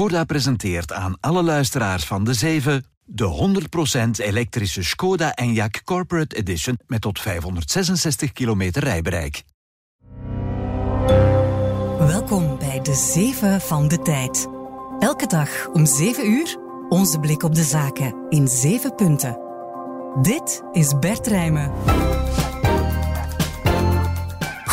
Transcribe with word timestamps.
Skoda 0.00 0.24
presenteert 0.24 0.92
aan 0.92 1.16
alle 1.20 1.42
luisteraars 1.42 2.04
van 2.04 2.24
de 2.24 2.34
7 2.34 2.84
de 3.04 3.52
100% 4.20 4.24
elektrische 4.24 4.82
Skoda 4.82 5.38
Enyaq 5.42 5.84
Corporate 5.84 6.36
Edition 6.36 6.78
met 6.86 7.00
tot 7.00 7.20
566 7.20 8.32
kilometer 8.32 8.84
rijbereik. 8.84 9.42
Welkom 11.98 12.58
bij 12.58 12.80
de 12.82 12.94
7 12.94 13.60
van 13.60 13.88
de 13.88 13.98
tijd. 13.98 14.48
Elke 14.98 15.26
dag 15.26 15.68
om 15.68 15.86
7 15.86 16.30
uur 16.30 16.56
onze 16.88 17.18
blik 17.18 17.42
op 17.42 17.54
de 17.54 17.64
zaken 17.64 18.14
in 18.28 18.48
7 18.48 18.94
punten. 18.94 19.38
Dit 20.22 20.62
is 20.72 20.98
Bert 20.98 21.26
Rijmen. 21.26 21.72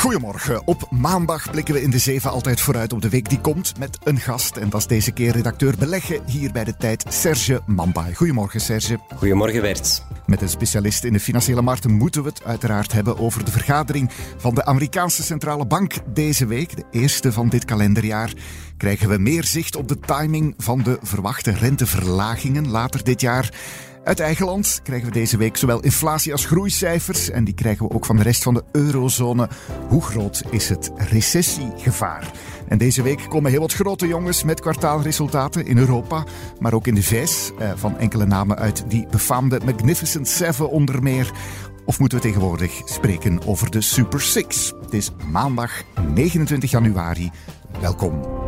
Goedemorgen. 0.07 0.61
Op 0.65 0.87
maandag 0.89 1.51
blikken 1.51 1.73
we 1.73 1.81
in 1.81 1.89
de 1.89 1.97
zeven 1.97 2.31
altijd 2.31 2.61
vooruit 2.61 2.93
op 2.93 3.01
de 3.01 3.09
week 3.09 3.29
die 3.29 3.39
komt 3.39 3.79
met 3.79 3.97
een 4.03 4.19
gast. 4.19 4.57
En 4.57 4.69
dat 4.69 4.79
is 4.79 4.87
deze 4.87 5.11
keer 5.11 5.31
redacteur 5.31 5.73
beleggen 5.79 6.21
hier 6.25 6.51
bij 6.51 6.63
de 6.63 6.77
tijd, 6.77 7.05
Serge 7.09 7.61
Mambai. 7.65 8.15
Goedemorgen, 8.15 8.61
Serge. 8.61 8.99
Goedemorgen, 9.15 9.61
Bert. 9.61 10.05
Met 10.25 10.41
een 10.41 10.49
specialist 10.49 11.03
in 11.03 11.13
de 11.13 11.19
financiële 11.19 11.61
markten 11.61 11.91
moeten 11.91 12.23
we 12.23 12.29
het 12.29 12.43
uiteraard 12.43 12.91
hebben 12.91 13.17
over 13.17 13.45
de 13.45 13.51
vergadering 13.51 14.09
van 14.37 14.55
de 14.55 14.65
Amerikaanse 14.65 15.23
Centrale 15.23 15.65
Bank 15.65 15.93
deze 16.13 16.45
week, 16.45 16.75
de 16.75 16.85
eerste 16.91 17.31
van 17.31 17.49
dit 17.49 17.65
kalenderjaar. 17.65 18.33
Krijgen 18.77 19.09
we 19.09 19.17
meer 19.17 19.43
zicht 19.43 19.75
op 19.75 19.87
de 19.87 19.99
timing 19.99 20.53
van 20.57 20.83
de 20.83 20.99
verwachte 21.01 21.51
renteverlagingen 21.51 22.69
later 22.69 23.03
dit 23.03 23.21
jaar. 23.21 23.49
Uit 24.07 24.19
eigen 24.19 24.45
land 24.45 24.79
krijgen 24.83 25.07
we 25.07 25.13
deze 25.13 25.37
week 25.37 25.57
zowel 25.57 25.79
inflatie 25.79 26.31
als 26.31 26.45
groeicijfers. 26.45 27.29
En 27.29 27.43
die 27.43 27.53
krijgen 27.53 27.87
we 27.87 27.93
ook 27.93 28.05
van 28.05 28.15
de 28.15 28.23
rest 28.23 28.43
van 28.43 28.53
de 28.53 28.63
eurozone. 28.71 29.49
Hoe 29.87 30.01
groot 30.01 30.43
is 30.49 30.69
het 30.69 30.91
recessiegevaar? 30.95 32.31
En 32.67 32.77
deze 32.77 33.01
week 33.01 33.25
komen 33.29 33.51
heel 33.51 33.59
wat 33.59 33.73
grote 33.73 34.07
jongens 34.07 34.43
met 34.43 34.59
kwartaalresultaten 34.59 35.65
in 35.65 35.77
Europa, 35.77 36.23
maar 36.59 36.73
ook 36.73 36.87
in 36.87 36.95
de 36.95 37.03
VS. 37.03 37.51
Eh, 37.59 37.71
van 37.75 37.97
enkele 37.97 38.25
namen 38.25 38.57
uit 38.57 38.83
die 38.87 39.07
befaamde 39.11 39.59
Magnificent 39.65 40.27
Seven 40.27 40.69
onder 40.69 41.03
meer. 41.03 41.31
Of 41.85 41.99
moeten 41.99 42.17
we 42.17 42.23
tegenwoordig 42.23 42.81
spreken 42.85 43.45
over 43.45 43.71
de 43.71 43.81
Super 43.81 44.21
Six? 44.21 44.73
Het 44.81 44.93
is 44.93 45.11
maandag 45.31 45.83
29 46.13 46.71
januari. 46.71 47.31
Welkom. 47.81 48.46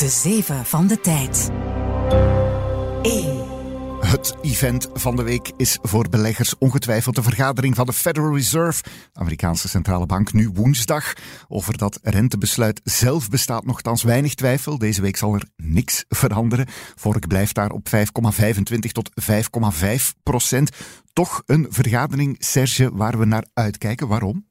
De 0.00 0.08
7 0.08 0.66
van 0.66 0.86
de 0.86 1.00
tijd. 1.00 1.50
1. 3.02 3.44
Het 4.00 4.34
event 4.42 4.88
van 4.92 5.16
de 5.16 5.22
week 5.22 5.52
is 5.56 5.78
voor 5.82 6.08
beleggers 6.08 6.58
ongetwijfeld 6.58 7.14
de 7.14 7.22
vergadering 7.22 7.76
van 7.76 7.86
de 7.86 7.92
Federal 7.92 8.34
Reserve, 8.34 8.82
Amerikaanse 9.12 9.68
centrale 9.68 10.06
bank, 10.06 10.32
nu 10.32 10.50
woensdag. 10.54 11.12
Over 11.48 11.78
dat 11.78 11.98
rentebesluit 12.02 12.80
zelf 12.84 13.28
bestaat 13.28 13.64
nogthans 13.64 14.02
weinig 14.02 14.34
twijfel. 14.34 14.78
Deze 14.78 15.02
week 15.02 15.16
zal 15.16 15.34
er 15.34 15.48
niks 15.56 16.04
veranderen. 16.08 16.66
Vork 16.94 17.26
blijft 17.26 17.54
daar 17.54 17.70
op 17.70 17.88
5,25 17.88 18.92
tot 18.92 19.10
5,5 19.22 20.12
procent. 20.22 20.70
Toch 21.12 21.42
een 21.46 21.66
vergadering, 21.70 22.36
Serge, 22.38 22.90
waar 22.92 23.18
we 23.18 23.24
naar 23.24 23.46
uitkijken. 23.54 24.08
Waarom? 24.08 24.49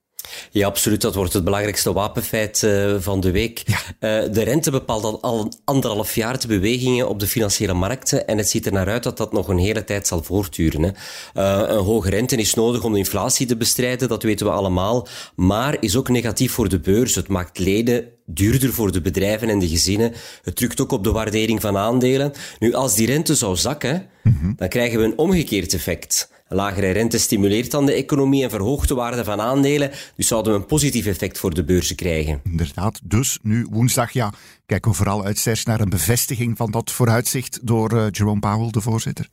Ja, 0.51 0.67
absoluut. 0.67 1.01
Dat 1.01 1.15
wordt 1.15 1.33
het 1.33 1.43
belangrijkste 1.43 1.93
wapenfeit 1.93 2.61
uh, 2.61 2.95
van 2.99 3.19
de 3.19 3.31
week. 3.31 3.63
Ja. 3.65 3.77
Uh, 4.25 4.33
de 4.33 4.43
rente 4.43 4.71
bepaalt 4.71 5.03
al, 5.03 5.21
al 5.21 5.51
anderhalf 5.63 6.15
jaar 6.15 6.39
de 6.39 6.47
bewegingen 6.47 7.09
op 7.09 7.19
de 7.19 7.27
financiële 7.27 7.73
markten. 7.73 8.27
En 8.27 8.37
het 8.37 8.49
ziet 8.49 8.65
er 8.65 8.71
naar 8.71 8.89
uit 8.89 9.03
dat 9.03 9.17
dat 9.17 9.31
nog 9.31 9.47
een 9.47 9.57
hele 9.57 9.83
tijd 9.83 10.07
zal 10.07 10.23
voortduren. 10.23 10.83
Hè. 10.83 10.89
Uh, 10.89 11.69
een 11.69 11.83
hoge 11.83 12.09
rente 12.09 12.35
is 12.35 12.53
nodig 12.53 12.83
om 12.83 12.91
de 12.91 12.97
inflatie 12.97 13.45
te 13.45 13.57
bestrijden, 13.57 14.07
dat 14.07 14.23
weten 14.23 14.45
we 14.45 14.51
allemaal. 14.51 15.07
Maar 15.35 15.77
is 15.79 15.95
ook 15.95 16.09
negatief 16.09 16.51
voor 16.51 16.69
de 16.69 16.79
beurs. 16.79 17.15
Het 17.15 17.27
maakt 17.27 17.59
leden 17.59 18.18
duurder 18.33 18.73
voor 18.73 18.91
de 18.91 19.01
bedrijven 19.01 19.49
en 19.49 19.59
de 19.59 19.67
gezinnen. 19.67 20.13
Het 20.43 20.55
drukt 20.55 20.81
ook 20.81 20.91
op 20.91 21.03
de 21.03 21.11
waardering 21.11 21.61
van 21.61 21.77
aandelen. 21.77 22.31
Nu, 22.59 22.73
als 22.73 22.95
die 22.95 23.07
rente 23.07 23.35
zou 23.35 23.55
zakken, 23.55 24.05
mm 24.23 24.37
-hmm. 24.41 24.53
dan 24.57 24.67
krijgen 24.67 24.99
we 24.99 25.05
een 25.05 25.17
omgekeerd 25.17 25.73
effect. 25.73 26.29
Lagere 26.51 26.91
rente 26.91 27.17
stimuleert 27.17 27.71
dan 27.71 27.85
de 27.85 27.93
economie 27.93 28.43
en 28.43 28.49
verhoogt 28.49 28.87
de 28.87 28.93
waarde 28.93 29.23
van 29.23 29.41
aandelen. 29.41 29.91
Dus 30.15 30.27
zouden 30.27 30.53
we 30.53 30.59
een 30.59 30.65
positief 30.65 31.05
effect 31.05 31.37
voor 31.37 31.53
de 31.53 31.63
beurzen 31.63 31.95
krijgen. 31.95 32.41
Inderdaad. 32.43 32.99
Dus 33.03 33.39
nu 33.41 33.67
woensdag, 33.69 34.11
ja, 34.11 34.33
kijken 34.65 34.91
we 34.91 34.97
vooral 34.97 35.25
uit 35.25 35.37
Serge 35.37 35.63
naar 35.65 35.79
een 35.79 35.89
bevestiging 35.89 36.57
van 36.57 36.71
dat 36.71 36.91
vooruitzicht 36.91 37.59
door 37.61 37.93
uh, 37.93 38.05
Jerome 38.11 38.39
Powell, 38.39 38.71
de 38.71 38.81
voorzitter. 38.81 39.27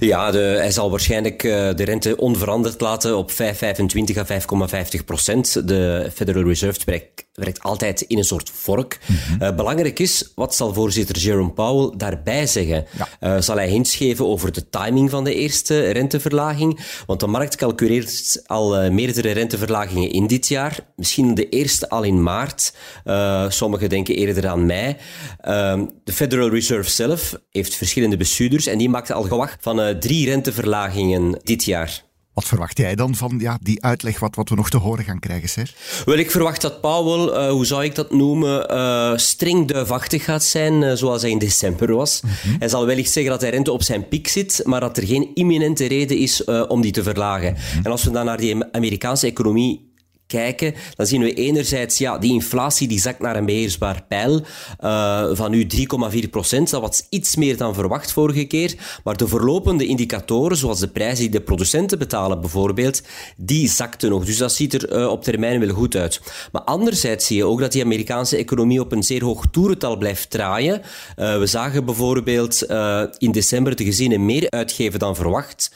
Ja, 0.00 0.30
de, 0.30 0.38
hij 0.38 0.70
zal 0.70 0.90
waarschijnlijk 0.90 1.42
uh, 1.42 1.52
de 1.52 1.84
rente 1.84 2.16
onveranderd 2.16 2.80
laten 2.80 3.16
op 3.16 3.30
5,25 3.30 3.36
à 4.16 4.26
5,50 4.96 5.04
procent. 5.04 5.68
De 5.68 6.10
Federal 6.14 6.44
Reserve 6.44 6.80
werkt, 7.34 7.62
altijd 7.62 8.00
in 8.00 8.18
een 8.18 8.24
soort 8.24 8.50
vork. 8.50 8.98
Mm 9.06 9.16
-hmm. 9.16 9.42
uh, 9.42 9.54
belangrijk 9.54 9.98
is, 9.98 10.32
wat 10.34 10.54
zal 10.54 10.74
voorzitter 10.74 11.16
Jerome 11.16 11.50
Powell 11.50 11.96
daarbij 11.96 12.46
zeggen? 12.46 12.86
Ja. 12.96 13.34
Uh, 13.36 13.40
zal 13.40 13.56
hij 13.56 13.68
hints 13.68 13.96
geven 13.96 14.26
over 14.26 14.52
de 14.52 14.68
timing 14.68 15.10
van 15.10 15.24
de 15.24 15.34
eerste 15.34 15.90
renteverlaging? 15.90 16.80
Want 17.06 17.20
de 17.20 17.26
markt 17.26 17.56
calculeert 17.56 18.42
al 18.46 18.90
meerdere 18.90 19.30
renteverlagingen 19.30 20.10
in 20.10 20.26
dit 20.26 20.48
jaar. 20.48 20.78
Misschien 20.96 21.34
de 21.34 21.48
eerste 21.48 21.88
al 21.88 22.02
in 22.02 22.22
maart. 22.22 22.74
sommigen 23.48 23.88
denken 23.88 24.14
eerder 24.14 24.48
aan 24.48 24.66
mei. 24.66 24.96
Ehm, 25.40 25.84
de 26.04 26.12
Federal 26.12 26.50
Reserve 26.50 26.90
zelf 26.90 27.34
heeft 27.50 27.74
verschillende 27.74 28.16
bestuurders 28.16 28.66
en 28.66 28.78
die 28.78 28.88
maakt 28.88 29.12
al 29.12 29.22
gewacht 29.22 29.56
van 29.60 29.98
drie 30.00 30.28
renteverlagingen 30.28 31.40
dit 31.42 31.64
jaar. 31.64 32.04
Wat 32.34 32.44
verwacht 32.44 32.78
jij 32.78 32.94
dan 32.94 33.14
van 33.14 33.36
ja, 33.38 33.58
die 33.62 33.82
uitleg 33.82 34.18
wat, 34.18 34.34
wat 34.34 34.48
we 34.48 34.54
nog 34.54 34.70
te 34.70 34.76
horen 34.76 35.04
gaan 35.04 35.18
krijgen, 35.18 35.48
Ser? 35.48 35.74
Wel, 36.04 36.18
ik 36.18 36.30
verwacht 36.30 36.60
dat 36.60 36.80
Powell, 36.80 37.46
uh, 37.46 37.50
hoe 37.50 37.66
zou 37.66 37.84
ik 37.84 37.94
dat 37.94 38.12
noemen, 38.12 38.72
uh, 38.72 39.12
streng 39.16 39.68
duivachtig 39.68 40.24
gaat 40.24 40.44
zijn, 40.44 40.82
uh, 40.82 40.92
zoals 40.92 41.22
hij 41.22 41.30
in 41.30 41.38
december 41.38 41.94
was. 41.94 42.20
Mm 42.20 42.30
-hmm. 42.42 42.56
Hij 42.58 42.68
zal 42.68 42.86
wellicht 42.86 43.12
zeggen 43.12 43.32
dat 43.32 43.40
hij 43.40 43.50
rente 43.50 43.72
op 43.72 43.82
zijn 43.82 44.08
piek 44.08 44.28
zit, 44.28 44.60
maar 44.64 44.80
dat 44.80 44.96
er 44.96 45.06
geen 45.06 45.30
imminente 45.34 45.86
reden 45.86 46.18
is 46.18 46.44
om 46.44 46.80
die 46.80 46.92
te 46.92 47.02
verlagen. 47.02 47.50
Mm 47.50 47.56
-hmm. 47.56 47.84
En 47.84 47.90
als 47.90 48.04
we 48.04 48.10
dan 48.10 48.24
naar 48.24 48.38
die 48.38 48.64
Amerikaanse 48.72 49.26
economie 49.26 49.92
kijken, 50.34 50.74
dan 50.96 51.06
zien 51.06 51.20
we 51.20 51.34
enerzijds, 51.34 51.98
ja, 51.98 52.18
die 52.18 52.32
inflatie 52.32 52.88
die 52.88 53.00
zakt 53.00 53.20
naar 53.20 53.36
een 53.36 53.46
beheersbaar 53.46 54.04
pijl 54.08 54.42
uh, 54.84 55.28
van 55.32 55.50
nu 55.50 55.66
3,4 56.22 56.30
procent. 56.30 56.70
Dat 56.70 56.80
was 56.80 57.06
iets 57.08 57.36
meer 57.36 57.56
dan 57.56 57.74
verwacht 57.74 58.12
vorige 58.12 58.44
keer. 58.44 58.74
Maar 59.04 59.16
de 59.16 59.28
verlopende 59.28 59.86
indicatoren, 59.86 60.56
zoals 60.56 60.80
de 60.80 60.88
prijzen 60.88 61.18
die 61.18 61.30
de 61.30 61.40
producenten 61.40 61.98
betalen 61.98 62.40
bijvoorbeeld, 62.40 63.02
die 63.36 63.68
zakten 63.68 64.10
nog. 64.10 64.24
Dus 64.24 64.36
dat 64.36 64.52
ziet 64.52 64.74
er 64.74 64.96
uh, 65.00 65.06
op 65.06 65.22
termijn 65.22 65.60
wel 65.60 65.74
goed 65.74 65.96
uit. 65.96 66.20
Maar 66.52 66.62
anderzijds 66.62 67.26
zie 67.26 67.36
je 67.36 67.44
ook 67.44 67.60
dat 67.60 67.72
die 67.72 67.84
Amerikaanse 67.84 68.36
economie 68.36 68.80
op 68.80 68.92
een 68.92 69.02
zeer 69.02 69.24
hoog 69.24 69.44
toerental 69.50 69.96
blijft 69.96 70.30
draaien. 70.30 70.80
Uh, 70.80 71.38
we 71.38 71.46
zagen 71.46 71.84
bijvoorbeeld 71.84 72.62
in 73.18 73.32
december 73.32 73.76
de 73.76 73.84
gezinnen 73.84 74.24
meer 74.24 74.50
uitgeven 74.50 74.98
dan 74.98 75.16
verwacht. 75.16 75.70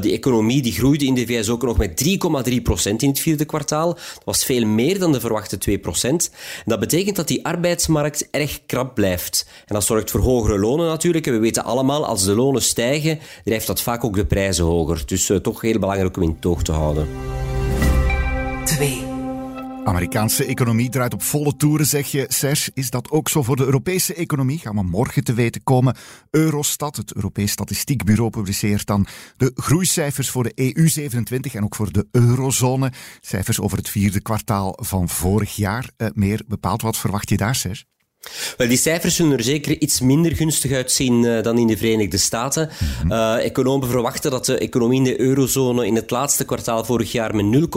die 0.00 0.12
economie 0.12 0.62
die 0.62 0.72
groeide 0.72 1.04
in 1.04 1.14
de 1.14 1.26
VS 1.26 1.48
ook 1.48 1.62
nog 1.62 1.78
met 1.78 2.04
3,3 2.48 2.62
procent 2.62 3.02
in 3.02 3.08
het 3.08 3.18
vierde 3.18 3.44
kwartaal. 3.44 3.91
Dat 3.94 4.22
was 4.24 4.44
veel 4.44 4.66
meer 4.66 4.98
dan 4.98 5.12
de 5.12 5.20
verwachte 5.20 5.78
2%. 5.80 5.80
En 6.02 6.20
dat 6.64 6.80
betekent 6.80 7.16
dat 7.16 7.28
die 7.28 7.44
arbeidsmarkt 7.44 8.28
erg 8.30 8.60
krap 8.66 8.94
blijft. 8.94 9.46
En 9.66 9.74
dat 9.74 9.84
zorgt 9.84 10.10
voor 10.10 10.20
hogere 10.20 10.58
lonen 10.58 10.86
natuurlijk. 10.86 11.26
En 11.26 11.32
we 11.32 11.38
weten 11.38 11.64
allemaal, 11.64 12.06
als 12.06 12.24
de 12.24 12.34
lonen 12.34 12.62
stijgen, 12.62 13.18
drijft 13.44 13.66
dat 13.66 13.82
vaak 13.82 14.04
ook 14.04 14.14
de 14.14 14.26
prijzen 14.26 14.64
hoger. 14.64 15.02
Dus 15.06 15.28
uh, 15.28 15.36
toch 15.36 15.60
heel 15.60 15.78
belangrijk 15.78 16.16
om 16.16 16.22
in 16.22 16.38
toog 16.38 16.62
te 16.62 16.72
houden. 16.72 17.08
2. 18.64 19.11
Amerikaanse 19.84 20.44
economie 20.44 20.88
draait 20.88 21.14
op 21.14 21.22
volle 21.22 21.56
toeren, 21.56 21.86
zeg 21.86 22.06
je, 22.06 22.24
Serge. 22.28 22.70
Is 22.74 22.90
dat 22.90 23.10
ook 23.10 23.28
zo 23.28 23.42
voor 23.42 23.56
de 23.56 23.64
Europese 23.64 24.14
economie? 24.14 24.58
Gaan 24.58 24.76
we 24.76 24.82
morgen 24.82 25.24
te 25.24 25.34
weten 25.34 25.62
komen. 25.62 25.96
Eurostat, 26.30 26.96
het 26.96 27.14
Europees 27.14 27.50
Statistiekbureau, 27.50 28.30
publiceert 28.30 28.86
dan 28.86 29.06
de 29.36 29.52
groeicijfers 29.54 30.30
voor 30.30 30.42
de 30.42 30.74
EU27 30.74 31.54
en 31.54 31.64
ook 31.64 31.74
voor 31.74 31.92
de 31.92 32.06
eurozone. 32.10 32.92
Cijfers 33.20 33.60
over 33.60 33.78
het 33.78 33.88
vierde 33.88 34.20
kwartaal 34.20 34.78
van 34.80 35.08
vorig 35.08 35.56
jaar. 35.56 35.90
Uh, 35.96 36.08
meer 36.14 36.42
bepaald, 36.46 36.82
wat 36.82 36.96
verwacht 36.96 37.28
je 37.28 37.36
daar, 37.36 37.54
Serge? 37.54 37.84
Wel, 38.56 38.68
die 38.68 38.76
cijfers 38.76 39.16
zullen 39.16 39.36
er 39.36 39.44
zeker 39.44 39.80
iets 39.80 40.00
minder 40.00 40.36
gunstig 40.36 40.72
uitzien 40.72 41.22
uh, 41.22 41.42
dan 41.42 41.58
in 41.58 41.66
de 41.66 41.76
Verenigde 41.76 42.16
Staten. 42.16 42.70
-hmm. 42.70 43.12
uh, 43.12 43.44
economen 43.44 43.88
verwachten 43.88 44.30
dat 44.30 44.46
de 44.46 44.58
economie 44.58 44.98
in 44.98 45.04
de 45.04 45.20
eurozone 45.20 45.86
in 45.86 45.94
het 45.94 46.10
laatste 46.10 46.44
kwartaal 46.44 46.84
vorig 46.84 47.12
jaar 47.12 47.34
met 47.34 47.68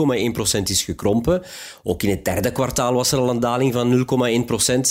0,1% 0.58 0.62
is 0.62 0.82
gekrompen. 0.82 1.42
Ook 1.82 2.02
in 2.02 2.10
het 2.10 2.24
derde 2.24 2.52
kwartaal 2.52 2.92
was 2.92 3.12
er 3.12 3.18
al 3.18 3.30
een 3.30 3.40
daling 3.40 3.72
van 3.72 4.06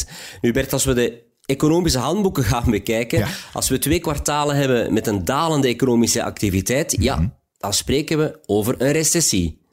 0,1%. 0.05 0.11
Nu 0.41 0.51
Bert, 0.51 0.73
als 0.73 0.85
we 0.85 0.93
de 0.93 1.23
economische 1.45 1.99
handboeken 1.99 2.43
gaan 2.43 2.71
bekijken, 2.71 3.19
ja. 3.19 3.27
als 3.53 3.69
we 3.69 3.79
twee 3.79 3.99
kwartalen 3.99 4.55
hebben 4.55 4.93
met 4.93 5.07
een 5.07 5.25
dalende 5.25 5.67
economische 5.67 6.23
activiteit, 6.23 6.97
mm 6.97 7.07
-hmm. 7.07 7.21
ja, 7.23 7.37
dan 7.57 7.73
spreken 7.73 8.17
we 8.17 8.39
over 8.45 8.75
een 8.77 8.91
recessie. 8.91 9.64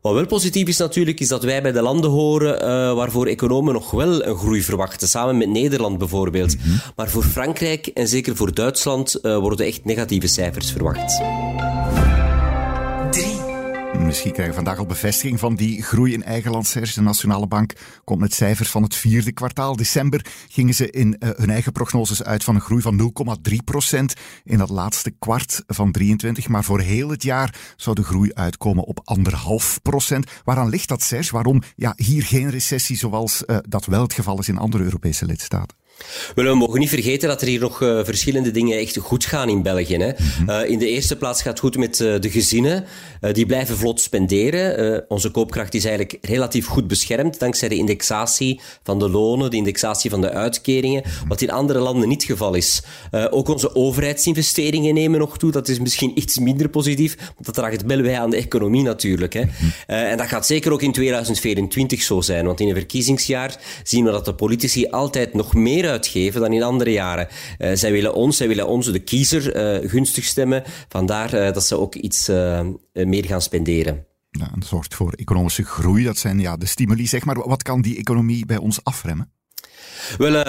Wat 0.00 0.14
wel 0.14 0.26
positief 0.26 0.68
is 0.68 0.76
natuurlijk, 0.76 1.20
is 1.20 1.28
dat 1.28 1.42
wij 1.42 1.62
bij 1.62 1.72
de 1.72 1.82
landen 1.82 2.10
horen 2.10 2.54
uh, 2.54 2.94
waarvoor 2.94 3.26
economen 3.26 3.72
nog 3.72 3.90
wel 3.90 4.24
een 4.24 4.36
groei 4.36 4.62
verwachten, 4.62 5.08
samen 5.08 5.36
met 5.36 5.48
Nederland 5.48 5.98
bijvoorbeeld. 5.98 6.56
Mm 6.56 6.62
-hmm. 6.62 6.80
Maar 6.96 7.08
voor 7.08 7.22
Frankrijk 7.22 7.86
en 7.86 8.08
zeker 8.08 8.36
voor 8.36 8.54
Duitsland 8.54 9.18
uh, 9.22 9.38
worden 9.38 9.66
echt 9.66 9.84
negatieve 9.84 10.26
cijfers 10.26 10.70
verwacht. 10.70 11.22
3. 14.10 14.20
misschien 14.22 14.32
krijgen 14.32 14.54
we 14.54 14.62
vandaag 14.62 14.78
al 14.78 14.86
bevestiging 14.86 15.40
van 15.40 15.54
die 15.54 15.82
groei 15.82 16.12
in 16.12 16.22
eigen 16.22 16.50
land. 16.50 16.94
De 16.94 17.00
Nationale 17.00 17.46
Bank 17.46 17.72
komt 18.04 18.20
met 18.20 18.34
cijfers 18.34 18.70
van 18.70 18.82
het 18.82 18.94
vierde 18.94 19.32
kwartaal. 19.32 19.76
December 19.76 20.26
gingen 20.48 20.74
ze 20.74 20.90
in 20.90 21.16
uh, 21.18 21.30
hun 21.36 21.50
eigen 21.50 21.72
prognoses 21.72 22.22
uit 22.22 22.44
van 22.44 22.54
een 22.54 22.60
groei 22.60 22.82
van 22.82 23.12
0,3 23.50 23.56
procent 23.64 24.14
in 24.44 24.58
dat 24.58 24.70
laatste 24.70 25.10
kwart 25.10 25.62
van 25.66 25.92
23. 25.92 26.48
Maar 26.48 26.64
voor 26.64 26.80
heel 26.80 27.08
het 27.08 27.22
jaar 27.22 27.54
zou 27.76 27.96
de 27.96 28.02
groei 28.02 28.32
uitkomen 28.32 28.84
op 28.84 29.00
anderhalf 29.04 29.78
procent. 29.82 30.30
Waaraan 30.44 30.68
ligt 30.68 30.88
dat, 30.88 31.02
Serge? 31.02 31.32
Waarom 31.32 31.62
ja, 31.76 31.92
hier 31.96 32.22
geen 32.22 32.50
recessie 32.50 32.96
zoals 32.96 33.42
uh, 33.46 33.56
dat 33.68 33.86
wel 33.86 34.02
het 34.02 34.12
geval 34.12 34.38
is 34.38 34.48
in 34.48 34.58
andere 34.58 34.84
Europese 34.84 35.26
lidstaten? 35.26 35.79
Wel, 36.34 36.44
we 36.44 36.54
mogen 36.54 36.80
niet 36.80 36.88
vergeten 36.88 37.28
dat 37.28 37.40
er 37.40 37.46
hier 37.48 37.60
nog 37.60 37.80
uh, 37.80 38.00
verschillende 38.04 38.50
dingen 38.50 38.78
echt 38.78 38.96
goed 38.96 39.24
gaan 39.24 39.48
in 39.48 39.62
België. 39.62 39.96
Hè. 39.96 40.10
Mhm. 40.40 40.50
Uh, 40.50 40.70
in 40.70 40.78
de 40.78 40.86
eerste 40.88 41.16
plaats 41.16 41.42
gaat 41.42 41.50
het 41.50 41.60
goed 41.60 41.76
met 41.76 42.00
uh, 42.00 42.20
de 42.20 42.30
gezinnen. 42.30 42.84
die 43.32 43.46
blijven 43.46 43.76
vlot 43.76 44.00
spenderen. 44.00 45.04
onze 45.08 45.30
koopkracht 45.30 45.74
is 45.74 45.84
eigenlijk 45.84 46.18
relatief 46.22 46.66
goed 46.66 46.86
beschermd 46.86 47.38
dankzij 47.38 47.68
de 47.68 47.74
indexatie 47.76 48.60
van 48.82 48.98
de 48.98 49.08
lonen, 49.10 49.50
de 49.50 49.56
indexatie 49.56 50.10
van 50.10 50.20
de 50.20 50.30
uitkeringen, 50.30 51.02
Mhm. 51.04 51.28
wat 51.28 51.40
in 51.40 51.50
andere 51.50 51.78
landen 51.78 52.08
niet 52.08 52.22
het 52.22 52.30
geval 52.30 52.54
is. 52.54 52.82
ook 53.30 53.48
onze 53.48 53.74
overheidsinvesteringen 53.74 54.94
nemen 54.94 55.18
nog 55.18 55.38
toe. 55.38 55.50
Dat 55.50 55.68
is 55.68 55.78
misschien 55.78 56.18
iets 56.18 56.38
minder 56.38 56.68
positief, 56.68 57.16
want 57.16 57.44
dat 57.44 57.54
draagt 57.54 57.82
wel 57.82 58.00
bij 58.02 58.18
aan 58.18 58.30
de 58.30 58.36
economie 58.36 58.82
natuurlijk. 58.82 59.32
Hè. 59.32 59.42
en 59.86 60.16
dat 60.16 60.26
gaat 60.26 60.46
zeker 60.46 60.72
ook 60.72 60.82
in 60.82 60.92
2024 60.92 62.02
zo 62.02 62.20
zijn, 62.20 62.46
want 62.46 62.60
in 62.60 62.68
een 62.68 62.74
verkiezingsjaar 62.74 63.56
zien 63.82 64.04
we 64.04 64.10
dat 64.10 64.24
de 64.24 64.34
politici 64.34 64.86
altijd 64.86 65.34
nog 65.34 65.54
meer 65.54 65.89
uitgeven 65.90 66.40
dan 66.40 66.52
in 66.52 66.62
andere 66.62 66.92
jaren. 66.92 67.28
Uh, 67.58 67.70
zij 67.74 67.92
willen 67.92 68.14
ons, 68.14 68.36
zij 68.36 68.48
willen 68.48 68.66
onze, 68.66 68.92
de 68.92 68.98
kiezer, 68.98 69.56
uh, 69.82 69.90
gunstig 69.90 70.24
stemmen. 70.24 70.62
Vandaar 70.88 71.34
uh, 71.34 71.52
dat 71.52 71.64
ze 71.64 71.78
ook 71.78 71.94
iets 71.94 72.28
meer 72.92 73.24
gaan 73.24 73.42
spenderen. 73.42 74.06
Ja, 74.30 74.50
dat 74.54 74.68
zorgt 74.68 74.94
voor 74.94 75.12
economische 75.12 75.64
groei. 75.64 76.04
Dat 76.04 76.18
zijn 76.18 76.40
ja, 76.40 76.56
de 76.56 76.66
stimuli, 76.66 77.06
zeg 77.06 77.24
maar. 77.24 77.48
Wat 77.48 77.62
kan 77.62 77.82
die 77.82 77.98
economie 77.98 78.46
bij 78.46 78.56
ons 78.56 78.84
afremmen? 78.84 79.32
Wel, 80.18 80.44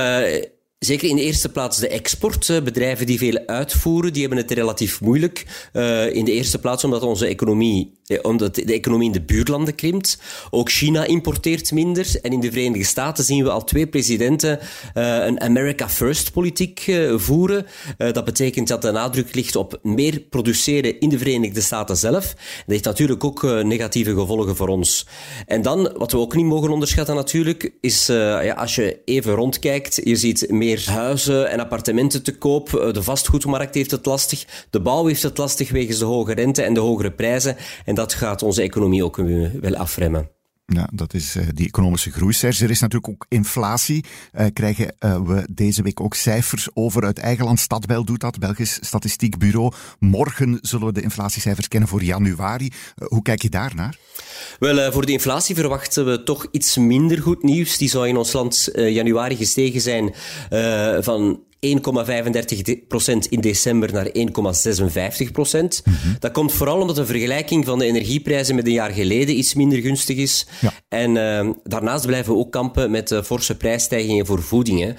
Zeker 0.85 1.09
in 1.09 1.15
de 1.15 1.21
eerste 1.21 1.49
plaats 1.49 1.79
de 1.79 1.87
export. 1.87 2.63
Bedrijven 2.63 3.05
die 3.05 3.17
veel 3.17 3.39
uitvoeren, 3.45 4.13
die 4.13 4.21
hebben 4.21 4.39
het 4.39 4.51
relatief 4.51 5.01
moeilijk. 5.01 5.45
Uh, 5.73 6.15
in 6.15 6.25
de 6.25 6.31
eerste 6.31 6.59
plaats 6.59 6.83
omdat 6.83 7.01
onze 7.01 7.25
economie, 7.25 7.93
omdat 8.21 8.55
de 8.55 8.73
economie 8.73 9.07
in 9.07 9.13
de 9.13 9.21
buurlanden 9.21 9.75
krimpt. 9.75 10.21
Ook 10.49 10.69
China 10.69 11.05
importeert 11.05 11.71
minder. 11.71 12.19
En 12.21 12.31
in 12.31 12.39
de 12.39 12.51
Verenigde 12.51 12.85
Staten 12.85 13.23
zien 13.23 13.43
we 13.43 13.51
al 13.51 13.63
twee 13.63 13.87
presidenten 13.87 14.59
uh, 14.59 15.25
een 15.25 15.41
America 15.41 15.89
First 15.89 16.31
politiek 16.31 16.91
voeren. 17.15 17.65
dat 17.97 18.25
betekent 18.25 18.67
dat 18.67 18.81
de 18.81 18.91
nadruk 18.91 19.35
ligt 19.35 19.55
op 19.55 19.79
meer 19.83 20.19
produceren 20.19 20.99
in 20.99 21.09
de 21.09 21.17
Verenigde 21.17 21.61
Staten 21.61 21.97
zelf. 21.97 22.33
Dat 22.33 22.65
heeft 22.65 22.83
natuurlijk 22.83 23.23
ook 23.23 23.43
negatieve 23.43 24.13
gevolgen 24.13 24.55
voor 24.55 24.67
ons. 24.67 25.07
En 25.45 25.61
dan, 25.61 25.93
wat 25.97 26.11
we 26.11 26.17
ook 26.17 26.35
niet 26.35 26.45
mogen 26.45 26.69
onderschatten 26.69 27.15
natuurlijk, 27.15 27.71
is 27.81 28.05
ja, 28.07 28.53
als 28.53 28.75
je 28.75 28.99
even 29.05 29.33
rondkijkt, 29.33 30.01
je 30.03 30.15
ziet 30.15 30.49
meer 30.49 30.70
meer 30.71 30.89
huizen 30.89 31.49
en 31.49 31.59
appartementen 31.59 32.23
te 32.23 32.37
koop. 32.37 32.69
De 32.69 33.03
vastgoedmarkt 33.03 33.75
heeft 33.75 33.91
het 33.91 34.05
lastig. 34.05 34.67
De 34.69 34.81
bouw 34.81 35.05
heeft 35.05 35.23
het 35.23 35.37
lastig 35.37 35.71
wegens 35.71 35.99
de 35.99 36.05
hoge 36.05 36.33
rente 36.33 36.61
en 36.61 36.73
de 36.73 36.79
hogere 36.79 37.11
prijzen. 37.11 37.55
En 37.85 37.95
dat 37.95 38.13
gaat 38.13 38.43
onze 38.43 38.61
economie 38.61 39.03
ook 39.03 39.15
wel 39.61 39.75
afremmen. 39.75 40.29
Ja, 40.65 40.89
dat 40.93 41.13
is 41.13 41.35
uh, 41.35 41.43
die 41.53 41.67
economische 41.67 42.11
groei. 42.11 42.33
Serge, 42.33 42.63
er 42.63 42.69
is 42.69 42.79
natuurlijk 42.79 43.13
ook 43.13 43.25
inflatie. 43.29 44.05
Uh, 44.33 44.45
krijgen 44.53 44.95
we 44.99 45.47
deze 45.49 45.81
week 45.81 46.01
ook 46.01 46.15
cijfers 46.15 46.69
over 46.73 47.03
uit 47.03 47.19
eigen 47.19 47.45
land. 47.45 47.59
Stadbel 47.59 48.05
doet 48.05 48.19
dat, 48.19 48.39
Belgisch 48.39 48.79
Statistiek 48.81 49.37
Bureau. 49.37 49.73
Morgen 49.99 50.57
zullen 50.61 50.87
we 50.87 50.93
de 50.93 51.01
inflatiecijfers 51.01 51.67
kennen 51.67 51.89
voor 51.89 52.03
januari. 52.03 52.71
hoe 53.07 53.21
kijk 53.21 53.41
je 53.41 53.49
daarnaar? 53.49 53.97
Wel, 54.59 54.91
voor 54.91 55.05
de 55.05 55.11
inflatie 55.11 55.55
verwachten 55.55 56.05
we 56.05 56.23
toch 56.23 56.47
iets 56.51 56.77
minder 56.77 57.21
goed 57.21 57.43
nieuws. 57.43 57.77
Die 57.77 57.89
zou 57.89 58.07
in 58.07 58.17
ons 58.17 58.33
land 58.33 58.69
januari 58.73 59.35
gestegen 59.35 59.81
zijn 59.81 60.13
van 61.03 61.39
1,35% 61.65 63.29
in 63.29 63.41
december 63.41 63.93
naar 63.93 64.09
1,56%. 64.13 65.81
Mhm. 65.85 66.13
Dat 66.19 66.31
komt 66.31 66.53
vooral 66.53 66.79
omdat 66.79 66.95
de 66.95 67.05
vergelijking 67.05 67.65
van 67.65 67.79
de 67.79 67.85
energieprijzen 67.85 68.55
met 68.55 68.65
een 68.65 68.71
jaar 68.71 68.91
geleden 68.91 69.37
iets 69.37 69.53
minder 69.53 69.79
gunstig 69.79 70.17
is. 70.17 70.47
Ja. 70.59 70.73
En 70.87 71.15
uh, 71.15 71.49
daarnaast 71.63 72.05
blijven 72.05 72.33
we 72.33 72.39
ook 72.39 72.51
kampen 72.51 72.91
met 72.91 73.11
uh, 73.11 73.21
forse 73.21 73.57
prijsstijgingen 73.57 74.25
voor 74.25 74.41
voeding. 74.41 74.79
Uh, 74.81 74.93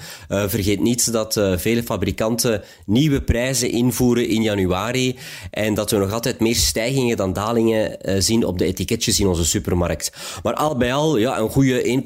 vergeet 0.48 0.80
niet 0.80 1.12
dat 1.12 1.40
vele 1.56 1.82
fabrikanten 1.82 2.62
nieuwe 2.86 3.22
prijzen 3.22 3.70
invoeren 3.70 4.28
in 4.28 4.42
januari 4.42 5.16
en 5.50 5.74
dat 5.74 5.90
we 5.90 5.96
nog 5.96 6.12
altijd 6.12 6.40
meer 6.40 6.54
stijgingen 6.54 7.16
dan 7.16 7.32
dalingen 7.32 7.98
zien 8.22 8.44
op 8.44 8.58
de 8.58 8.64
etiketjes 8.64 9.20
in 9.20 9.26
onze 9.26 9.44
supermarkt. 9.44 10.12
Maar 10.42 10.54
al 10.54 10.76
bij 10.76 10.94
al, 10.94 11.16
ja, 11.16 11.38
een 11.38 11.50
goede 11.50 12.02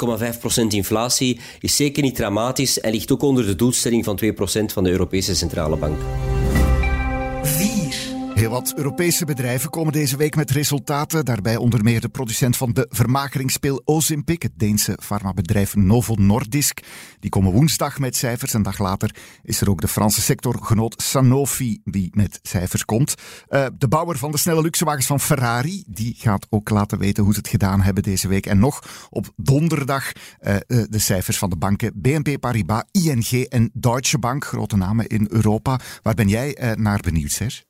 1,5% 0.61 0.67
inflatie 0.69 1.41
is 1.61 1.77
zeker 1.77 2.03
niet 2.03 2.15
dramatisch 2.15 2.81
en 2.81 2.93
ligt 2.93 3.13
ook 3.13 3.23
onder 3.23 3.47
de 3.47 3.55
doelstelling 3.55 4.05
van 4.05 4.21
2% 4.25 4.46
van 4.73 4.85
de 4.85 4.91
Europese 4.91 5.35
Centrale 5.35 5.77
Bank. 5.77 5.99
Heel 8.37 8.51
wat 8.51 8.73
Europese 8.77 9.25
bedrijven 9.25 9.71
komen 9.71 9.93
deze 9.93 10.17
week 10.17 10.37
met 10.37 10.51
resultaten. 10.51 11.25
Daarbij 11.25 11.57
onder 11.57 11.83
meer 11.83 12.01
de 12.01 12.09
producent 12.09 12.57
van 12.57 12.73
de 12.73 12.87
vermakeringspil 12.91 13.83
Ozempic, 13.85 14.43
het 14.43 14.53
Deense 14.55 14.99
farmabedrijf 15.03 15.77
Novo 15.77 16.15
Nordisk. 16.15 16.81
Die 17.21 17.31
komen 17.31 17.53
woensdag 17.53 17.99
met 17.99 18.17
cijfers. 18.17 18.53
Een 18.53 18.63
dag 18.63 18.79
later 18.79 19.17
is 19.43 19.61
er 19.61 19.71
ook 19.71 19.81
de 19.81 19.89
Franse 19.89 20.21
sectorgenoot 20.21 21.03
Sanofi 21.03 21.81
die 21.85 22.09
met 22.13 22.39
cijfers 22.43 22.85
komt. 22.85 23.15
Uh, 23.49 23.67
de 23.79 23.89
bouwer 23.89 24.19
van 24.19 24.31
de 24.31 24.39
snelle 24.39 24.63
luxewagens 24.63 25.07
van 25.07 25.21
Ferrari, 25.21 25.85
die 25.87 26.15
gaat 26.19 26.47
ook 26.51 26.71
laten 26.71 26.99
weten 26.99 27.25
hoe 27.25 27.33
ze 27.33 27.39
het 27.39 27.49
gedaan 27.49 27.81
hebben 27.81 28.03
deze 28.03 28.29
week. 28.29 28.47
En 28.47 28.59
nog 28.59 29.07
op 29.11 29.33
donderdag 29.37 30.13
uh, 30.13 30.55
uh, 30.55 30.85
de 30.89 30.99
cijfers 30.99 31.39
van 31.39 31.51
de 31.51 31.57
banken 31.57 31.93
BNP 31.95 32.41
Paribas, 32.41 32.85
ING 32.91 33.31
en 33.49 33.71
Deutsche 33.73 34.19
Bank, 34.19 34.45
grote 34.45 34.77
namen 34.77 35.07
in 35.07 35.27
Europa. 35.31 35.81
Waar 36.03 36.15
ben 36.15 36.29
jij 36.29 36.75
naar 36.79 37.01
benieuwd, 37.01 37.31
Serge? 37.31 37.63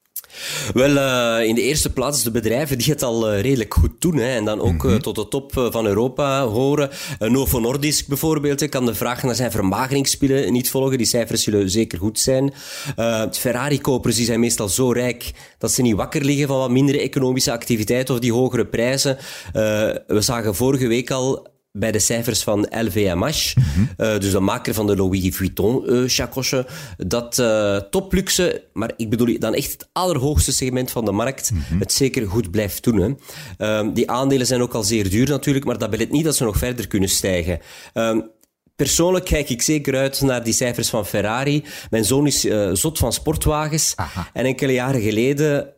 Wel, 0.75 0.91
uh, 0.91 1.49
in 1.49 1.55
de 1.55 1.63
eerste 1.63 1.93
plaats 1.93 2.23
de 2.23 2.31
bedrijven 2.31 2.79
die 2.79 2.93
het 2.93 3.03
al 3.03 3.33
uh, 3.35 3.41
redelijk 3.41 3.75
goed 3.75 3.91
doen. 3.99 4.17
Hè, 4.17 4.35
en 4.37 4.45
dan 4.45 4.61
ook 4.61 4.83
Mhm. 4.85 4.89
uh, 4.89 4.95
tot 4.95 5.15
de 5.15 5.29
top 5.29 5.53
van 5.71 5.87
Europa 5.87 6.45
horen. 6.47 6.91
Novo 7.19 7.59
Nordisk 7.61 8.07
bijvoorbeeld 8.07 8.69
kan 8.69 8.87
de 8.87 8.95
vraag 8.95 9.23
naar 9.23 9.35
zijn 9.35 9.51
vermageringspillen 9.51 10.53
niet 10.53 10.71
volgen. 10.71 10.99
Die 10.99 11.07
cijfers 11.07 11.43
zullen 11.43 11.71
zeker 11.71 11.99
goed 11.99 12.19
zijn. 12.19 12.53
Ferrari-kopers 13.33 14.17
zijn 14.17 14.41
meestal 14.41 14.69
zo 14.69 14.91
rijk 14.91 15.33
dat 15.59 15.73
ze 15.73 15.83
niet 15.83 15.95
wakker 15.95 16.25
liggen 16.25 16.47
van 16.47 16.59
wat 16.59 16.71
mindere 16.71 17.01
economische 17.01 17.53
activiteit 17.53 18.11
of 18.11 18.19
die 18.19 18.33
hogere 18.33 18.67
prijzen. 18.67 19.19
we 20.07 20.21
zagen 20.21 20.55
vorige 20.55 20.87
week 20.87 21.11
al 21.11 21.47
bij 21.79 21.93
de 21.93 21.99
cijfers 21.99 22.43
van 22.43 22.67
LVMH, 22.71 23.27
uh, 23.27 24.19
dus 24.19 24.31
de 24.31 24.41
maker 24.41 24.75
van 24.75 24.87
de 24.87 24.97
Louis 24.97 25.37
Vuitton 25.37 25.83
uh, 25.87 26.03
chacosje, 26.07 26.67
dat 26.97 27.39
uh, 27.39 27.77
topluxe, 27.77 28.65
maar 28.73 28.91
ik 28.97 29.11
bedoel 29.11 29.39
dan 29.39 29.55
echt 29.55 29.73
het 29.73 29.89
allerhoogste 29.93 30.53
segment 30.53 30.91
van 30.91 31.05
de 31.05 31.13
markt, 31.13 31.51
Mhm. 31.51 31.79
het 31.79 31.93
zeker 31.93 32.29
goed 32.29 32.51
blijft 32.51 32.85
doen. 32.85 33.17
Hè. 33.59 33.85
Uh, 33.85 33.95
die 33.95 34.11
aandelen 34.11 34.47
zijn 34.47 34.63
ook 34.63 34.75
al 34.75 34.83
zeer 34.83 35.11
duur 35.11 35.29
natuurlijk, 35.29 35.65
maar 35.65 35.79
dat 35.79 35.91
belet 35.91 36.11
niet 36.11 36.25
dat 36.25 36.37
ze 36.37 36.45
nog 36.45 36.57
verder 36.57 36.87
kunnen 36.87 37.09
stijgen. 37.09 37.59
Uh, 37.95 38.17
Persoonlijk 38.77 39.25
kijk 39.25 39.49
ik 39.51 39.63
zeker 39.63 39.97
uit 39.97 40.21
naar 40.21 40.45
die 40.45 40.53
cijfers 40.53 40.89
van 40.89 41.07
Ferrari. 41.07 41.65
Mijn 41.91 42.05
zoon 42.05 42.27
is 42.27 42.45
uh, 42.45 42.71
zot 42.73 42.99
van 42.99 43.13
sportwagens. 43.13 43.93
Aha. 43.97 44.31
En 44.33 44.45
enkele 44.45 44.73
jaren 44.73 45.01
geleden 45.01 45.69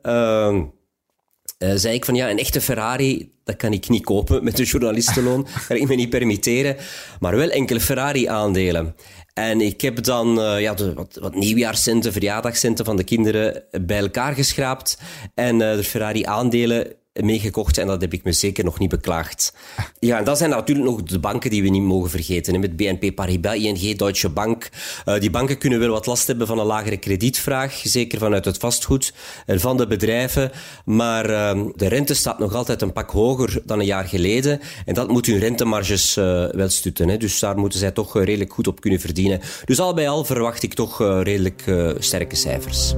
uh, 1.59 1.73
zei 1.75 1.95
ik 1.95 2.05
van 2.05 2.15
ja, 2.15 2.31
een 2.31 2.39
echte 2.39 2.61
Ferrari, 2.61 3.33
dat 3.45 3.57
kan 3.57 3.73
ik 3.73 3.89
niet 3.89 4.05
kopen 4.05 4.45
met 4.45 4.59
een 4.59 4.65
journalistenloon. 4.65 5.43
Dat 5.43 5.67
kan 5.69 5.77
ik 5.77 5.89
me 5.89 5.95
niet 5.95 6.11
permitteren. 6.11 6.77
Maar 7.21 7.37
wel 7.37 7.51
enkele 7.51 7.81
Ferrari-aandelen. 7.81 8.95
En 9.35 9.61
ik 9.61 9.81
heb 9.81 10.03
dan 10.03 10.39
uh, 10.39 10.61
ja, 10.61 10.75
de, 10.75 10.95
wat, 10.95 11.19
wat 11.21 11.35
nieuwjaarscenten, 11.35 12.13
verjaardagscenten 12.13 12.85
van 12.85 12.97
de 12.97 13.05
kinderen 13.05 13.65
bij 13.87 13.99
elkaar 13.99 14.35
geschraapt. 14.35 14.99
En 15.35 15.61
uh, 15.61 15.75
de 15.75 15.85
Ferrari-aandelen 15.85 16.97
meegekocht 17.25 17.79
en 17.79 17.87
dat 17.87 18.01
heb 18.01 18.13
ik 18.13 18.25
me 18.25 18.33
zeker 18.33 18.65
nog 18.65 18.79
niet 18.79 18.89
beklaagd. 18.89 19.53
Ja, 19.99 20.19
en 20.19 20.25
dat 20.25 20.39
zijn 20.39 20.51
natuurlijk 20.51 20.89
nog 20.89 21.03
de 21.03 21.19
banken 21.19 21.51
die 21.51 21.63
we 21.63 21.69
niet 21.69 21.83
mogen 21.83 22.11
vergeten. 22.11 22.61
Met 22.61 22.77
BNP 22.77 23.15
Paribas, 23.15 23.55
ING, 23.55 23.97
Deutsche 23.97 24.29
Bank. 24.29 24.69
Uh, 25.07 25.21
die 25.21 25.31
banken 25.31 25.59
kunnen 25.59 25.79
wel 25.79 25.91
wat 25.91 26.07
last 26.07 26.27
hebben 26.27 26.47
van 26.47 26.59
een 26.59 26.67
lagere 26.67 26.97
kredietvraag, 26.97 27.81
zeker 27.85 28.19
vanuit 28.19 28.45
het 28.45 28.57
vastgoed 28.57 29.13
en 29.47 29.61
van 29.61 29.77
de 29.77 29.87
bedrijven. 29.87 30.51
Maar 30.85 31.31
uh, 31.31 31.65
de 31.77 31.89
rente 31.89 32.15
staat 32.15 32.39
nog 32.39 32.55
altijd 32.55 32.83
een 32.83 32.93
pak 32.93 33.11
hoger 33.11 33.63
dan 33.65 33.79
een 33.79 33.87
jaar 33.87 34.05
geleden. 34.05 34.61
En 34.85 34.95
dat 34.95 35.09
moet 35.09 35.27
hun 35.27 35.39
rentemarges 35.39 36.17
uh, 36.17 36.25
wel 36.51 36.69
stutten. 36.69 37.09
Hè. 37.09 37.17
Dus 37.17 37.39
daar 37.39 37.59
moeten 37.59 37.79
zij 37.79 37.91
toch 37.91 38.25
redelijk 38.25 38.53
goed 38.53 38.67
op 38.67 38.81
kunnen 38.81 39.01
verdienen. 39.01 39.41
Dus 39.65 39.81
al 39.81 39.95
bij 39.95 40.09
al 40.09 40.25
verwacht 40.25 40.63
ik 40.63 40.75
toch 40.75 40.99
redelijk 41.23 41.65
sterke 41.99 42.37
cijfers. 42.37 42.95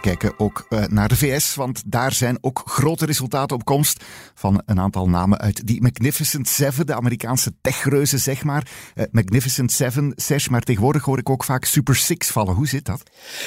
Kijken 0.00 0.32
ook 0.38 0.66
uh, 0.68 0.84
naar 0.84 1.08
de 1.08 1.16
VS, 1.16 1.54
want 1.54 1.82
daar 1.86 2.12
zijn 2.12 2.38
ook 2.40 2.62
grote 2.64 3.06
resultaten 3.06 3.56
op 3.56 3.64
komst 3.64 4.04
van 4.34 4.62
een 4.66 4.80
aantal 4.80 5.08
namen 5.08 5.38
uit 5.38 5.66
die 5.66 5.82
Magnificent 5.82 6.48
Seven, 6.48 6.86
de 6.86 6.94
Amerikaanse 6.94 7.52
techreuzen, 7.60 8.18
zeg 8.18 8.44
maar. 8.44 8.68
Uh, 8.94 9.04
Magnificent 9.10 9.72
Seven, 9.72 10.12
Serge, 10.16 10.50
maar 10.50 10.60
tegenwoordig 10.60 11.04
hoor 11.04 11.18
ik 11.18 11.30
ook 11.30 11.44
vaak 11.44 11.64
Super 11.64 11.96
Six 11.96 12.30
vallen. 12.30 12.54
Hoe 12.54 12.68
zit 12.68 12.84
dat? 12.84 13.02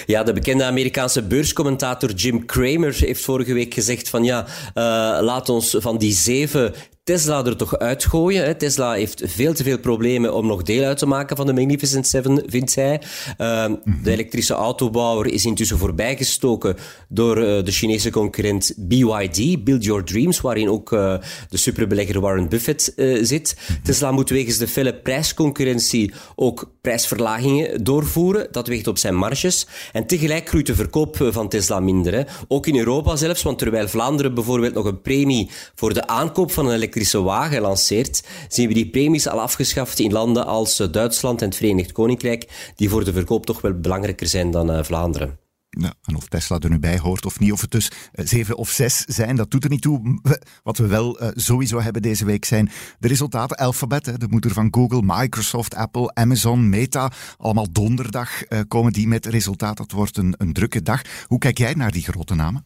Ja, 0.06 0.24
de 0.24 0.34
bekende 0.34 0.64
Amerikaanse 0.64 1.24
beurscommentator 1.24 2.12
Jim 2.12 2.46
Cramer 2.46 2.94
heeft 2.94 3.24
vorige 3.24 3.54
week 3.54 3.74
gezegd 3.74 4.10
van 4.10 4.24
ja, 4.24 4.46
uh, 4.46 4.74
laat 5.22 5.50
ons 5.50 5.76
van 5.80 5.98
die 5.98 6.14
zeven 6.14 6.74
Tesla 7.04 7.46
er 7.46 7.58
toch 7.58 7.78
uitgooien. 7.78 8.58
Tesla 8.58 8.94
heeft 8.94 9.22
veel 9.26 9.54
te 9.54 9.64
veel 9.64 9.80
problemen 9.80 10.34
om 10.34 10.48
nog 10.48 10.62
deel 10.62 10.84
uit 10.84 10.98
te 10.98 11.06
maken 11.06 11.38
van 11.38 11.46
de 11.46 11.54
Magnificent 11.54 12.08
Seven, 12.08 12.44
vindt 12.46 12.76
hij. 12.76 13.02
Ehm, 13.38 13.76
de 14.04 14.12
elektrische 14.12 14.54
autobouwer 14.54 15.26
is 15.28 15.46
intussen 15.46 15.78
voorbijgestoken 15.78 16.76
door 17.10 17.38
uh, 17.38 17.44
de 17.44 17.72
Chinese 17.72 18.10
concurrent 18.10 18.74
BYD, 18.78 19.64
Build 19.64 19.84
Your 19.84 20.04
Dreams, 20.04 20.42
waarin 20.42 20.70
ook 20.70 20.92
uh, 20.92 21.16
de 21.50 21.58
superbelegger 21.58 22.20
Warren 22.20 22.50
Buffett 22.50 22.94
uh, 22.96 23.24
zit. 23.24 23.58
Tesla 23.84 24.12
moet 24.12 24.30
wegens 24.30 24.58
de 24.58 24.68
felle 24.68 24.96
prijsconcurrentie 24.96 26.14
ook 26.36 26.73
prijsverlagingen 26.84 27.84
doorvoeren. 27.84 28.48
Dat 28.52 28.68
weegt 28.68 28.88
op 28.88 28.98
zijn 28.98 29.16
marges. 29.16 29.68
En 29.92 30.08
tegelijk 30.08 30.50
groeit 30.50 30.66
de 30.66 30.76
verkoop 30.76 31.18
van 31.32 31.50
Tesla 31.50 31.80
minder. 31.80 32.14
Hè. 32.14 32.24
Ook 32.48 32.68
in 32.68 32.78
Europa 32.78 33.16
zelfs, 33.16 33.44
want 33.44 33.58
terwijl 33.60 33.88
Vlaanderen 33.88 34.34
bijvoorbeeld 34.34 34.74
nog 34.74 34.86
een 34.86 35.02
premie 35.02 35.50
voor 35.76 35.94
de 35.94 36.08
aankoop 36.08 36.52
van 36.52 36.68
een 36.68 36.76
elektrische 36.76 37.22
wagen 37.22 37.62
lanceert, 37.62 38.24
zien 38.48 38.68
we 38.68 38.74
die 38.74 38.90
premies 38.90 39.28
al 39.28 39.42
afgeschaft 39.42 40.00
in 40.00 40.12
landen 40.12 40.46
als 40.46 40.80
eh, 40.80 40.88
Duitsland 40.92 41.42
en 41.42 41.48
het 41.48 41.58
Verenigd 41.58 41.92
Koninkrijk, 41.92 42.74
die 42.76 42.90
voor 42.90 43.04
de 43.04 43.14
verkoop 43.14 43.46
toch 43.46 43.62
wel 43.62 43.80
belangrijker 43.80 44.28
zijn 44.28 44.52
dan 44.52 44.72
uh, 44.72 44.84
Vlaanderen. 44.84 45.43
Ja, 45.80 45.94
en 46.04 46.16
of 46.16 46.28
Tesla 46.28 46.60
er 46.60 46.70
nu 46.70 46.80
bij 46.80 47.00
hoort 47.00 47.26
of 47.26 47.40
niet, 47.40 47.52
of 47.52 47.62
het 47.62 47.72
dus 47.72 47.92
uh, 47.92 48.26
zeven 48.26 48.58
of 48.58 48.70
zes 48.70 49.00
zijn, 49.00 49.36
dat 49.36 49.52
doet 49.52 49.64
er 49.64 49.70
niet 49.70 49.82
toe. 49.82 50.20
Wat 50.64 50.78
we 50.78 50.88
wel 50.88 51.24
uh, 51.24 51.30
sowieso 51.34 51.82
hebben 51.82 52.02
deze 52.02 52.26
week 52.26 52.46
zijn 52.46 52.72
de 53.00 53.08
resultaten. 53.08 53.58
Alphabet, 53.58 54.06
hè, 54.06 54.18
de 54.18 54.28
moeder 54.30 54.52
van 54.52 54.68
Google, 54.72 55.02
Microsoft, 55.04 55.76
Apple, 55.76 56.14
Amazon, 56.14 56.70
Meta. 56.70 57.12
Allemaal 57.38 57.72
donderdag 57.72 58.50
uh, 58.50 58.60
komen 58.68 58.94
die 58.94 59.08
met 59.08 59.26
resultaat. 59.26 59.78
Dat 59.78 59.92
wordt 59.92 60.18
een, 60.18 60.36
een 60.38 60.54
drukke 60.54 60.82
dag. 60.82 61.02
Hoe 61.28 61.40
kijk 61.40 61.58
jij 61.58 61.74
naar 61.74 61.92
die 61.92 62.04
grote 62.04 62.36
namen? 62.36 62.66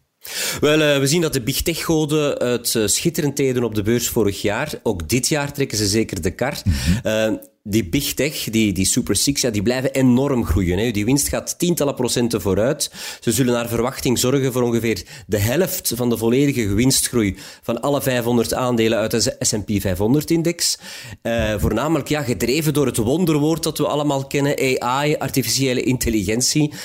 Wel, 0.60 0.80
uh, 0.80 1.00
we 1.00 1.08
zien 1.08 1.22
dat 1.22 1.34
de 1.34 1.42
big 1.42 1.62
tech-goden 1.62 2.48
het 2.48 2.74
uh, 2.74 2.88
schitterend 2.88 3.36
deden 3.36 3.64
op 3.64 3.76
de 3.76 3.82
beurs 3.82 4.10
vorig 4.10 4.42
jaar. 4.42 4.74
Ook 4.84 5.10
dit 5.10 5.28
jaar 5.28 5.54
trekken 5.54 5.78
ze 5.78 5.88
zeker 5.88 6.22
de 6.22 6.32
kar. 6.32 6.62
Mm 6.64 6.74
-hmm. 6.74 7.34
uh, 7.34 7.40
die 7.70 7.84
big 7.90 8.14
tech, 8.14 8.44
die, 8.50 8.72
die 8.74 8.86
super 8.86 9.16
six, 9.16 9.42
ja, 9.42 9.50
die 9.50 9.62
blijven 9.62 9.92
enorm 9.94 10.46
groeien. 10.46 10.78
Hè. 10.78 10.92
Die 10.92 11.06
winst 11.06 11.28
gaat 11.28 11.60
tientallen 11.60 11.96
procenten 11.96 12.42
vooruit. 12.42 12.92
Ze 13.20 13.32
zullen 13.32 13.54
naar 13.54 13.68
verwachting 13.68 14.20
zorgen 14.20 14.54
voor 14.54 14.62
ongeveer 14.62 15.04
de 15.28 15.38
helft 15.38 15.92
van 15.96 16.10
de 16.10 16.18
volledige 16.18 16.74
winstgroei 16.74 17.38
van 17.62 17.82
alle 17.82 18.02
500 18.02 18.54
aandelen 18.54 18.98
uit 18.98 19.12
de 19.12 19.36
S&P 19.40 19.70
500-index. 19.70 20.82
Uh, 21.24 21.54
voornamelijk 21.58 22.08
ja, 22.08 22.22
gedreven 22.22 22.74
door 22.74 22.86
het 22.86 22.98
wonderwoord 22.98 23.64
dat 23.64 23.78
we 23.78 23.88
allemaal 23.88 24.28
kennen, 24.28 24.80
AI, 24.80 25.16
artificiële 25.16 25.82
intelligentie. 25.82 26.72
Uh, 26.72 26.78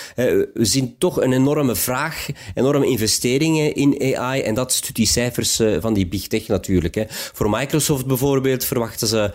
we 0.55 0.65
zien 0.65 0.95
toch 0.99 1.21
een 1.21 1.33
enorme 1.33 1.75
vraag, 1.75 2.27
enorme 2.55 2.87
investeringen 2.87 3.75
in 3.75 4.17
AI 4.17 4.41
en 4.41 4.55
dat 4.55 4.73
stuurt 4.73 4.97
die 4.97 5.07
cijfers 5.07 5.61
uh, 5.61 5.77
van 5.81 5.95
die 5.95 6.07
big 6.07 6.27
tech 6.27 6.47
natuurlijk. 6.47 6.95
Hè. 6.95 7.05
Voor 7.09 7.51
Microsoft 7.51 8.07
bijvoorbeeld 8.07 8.65
verwachten 8.65 9.09
ze 9.09 9.33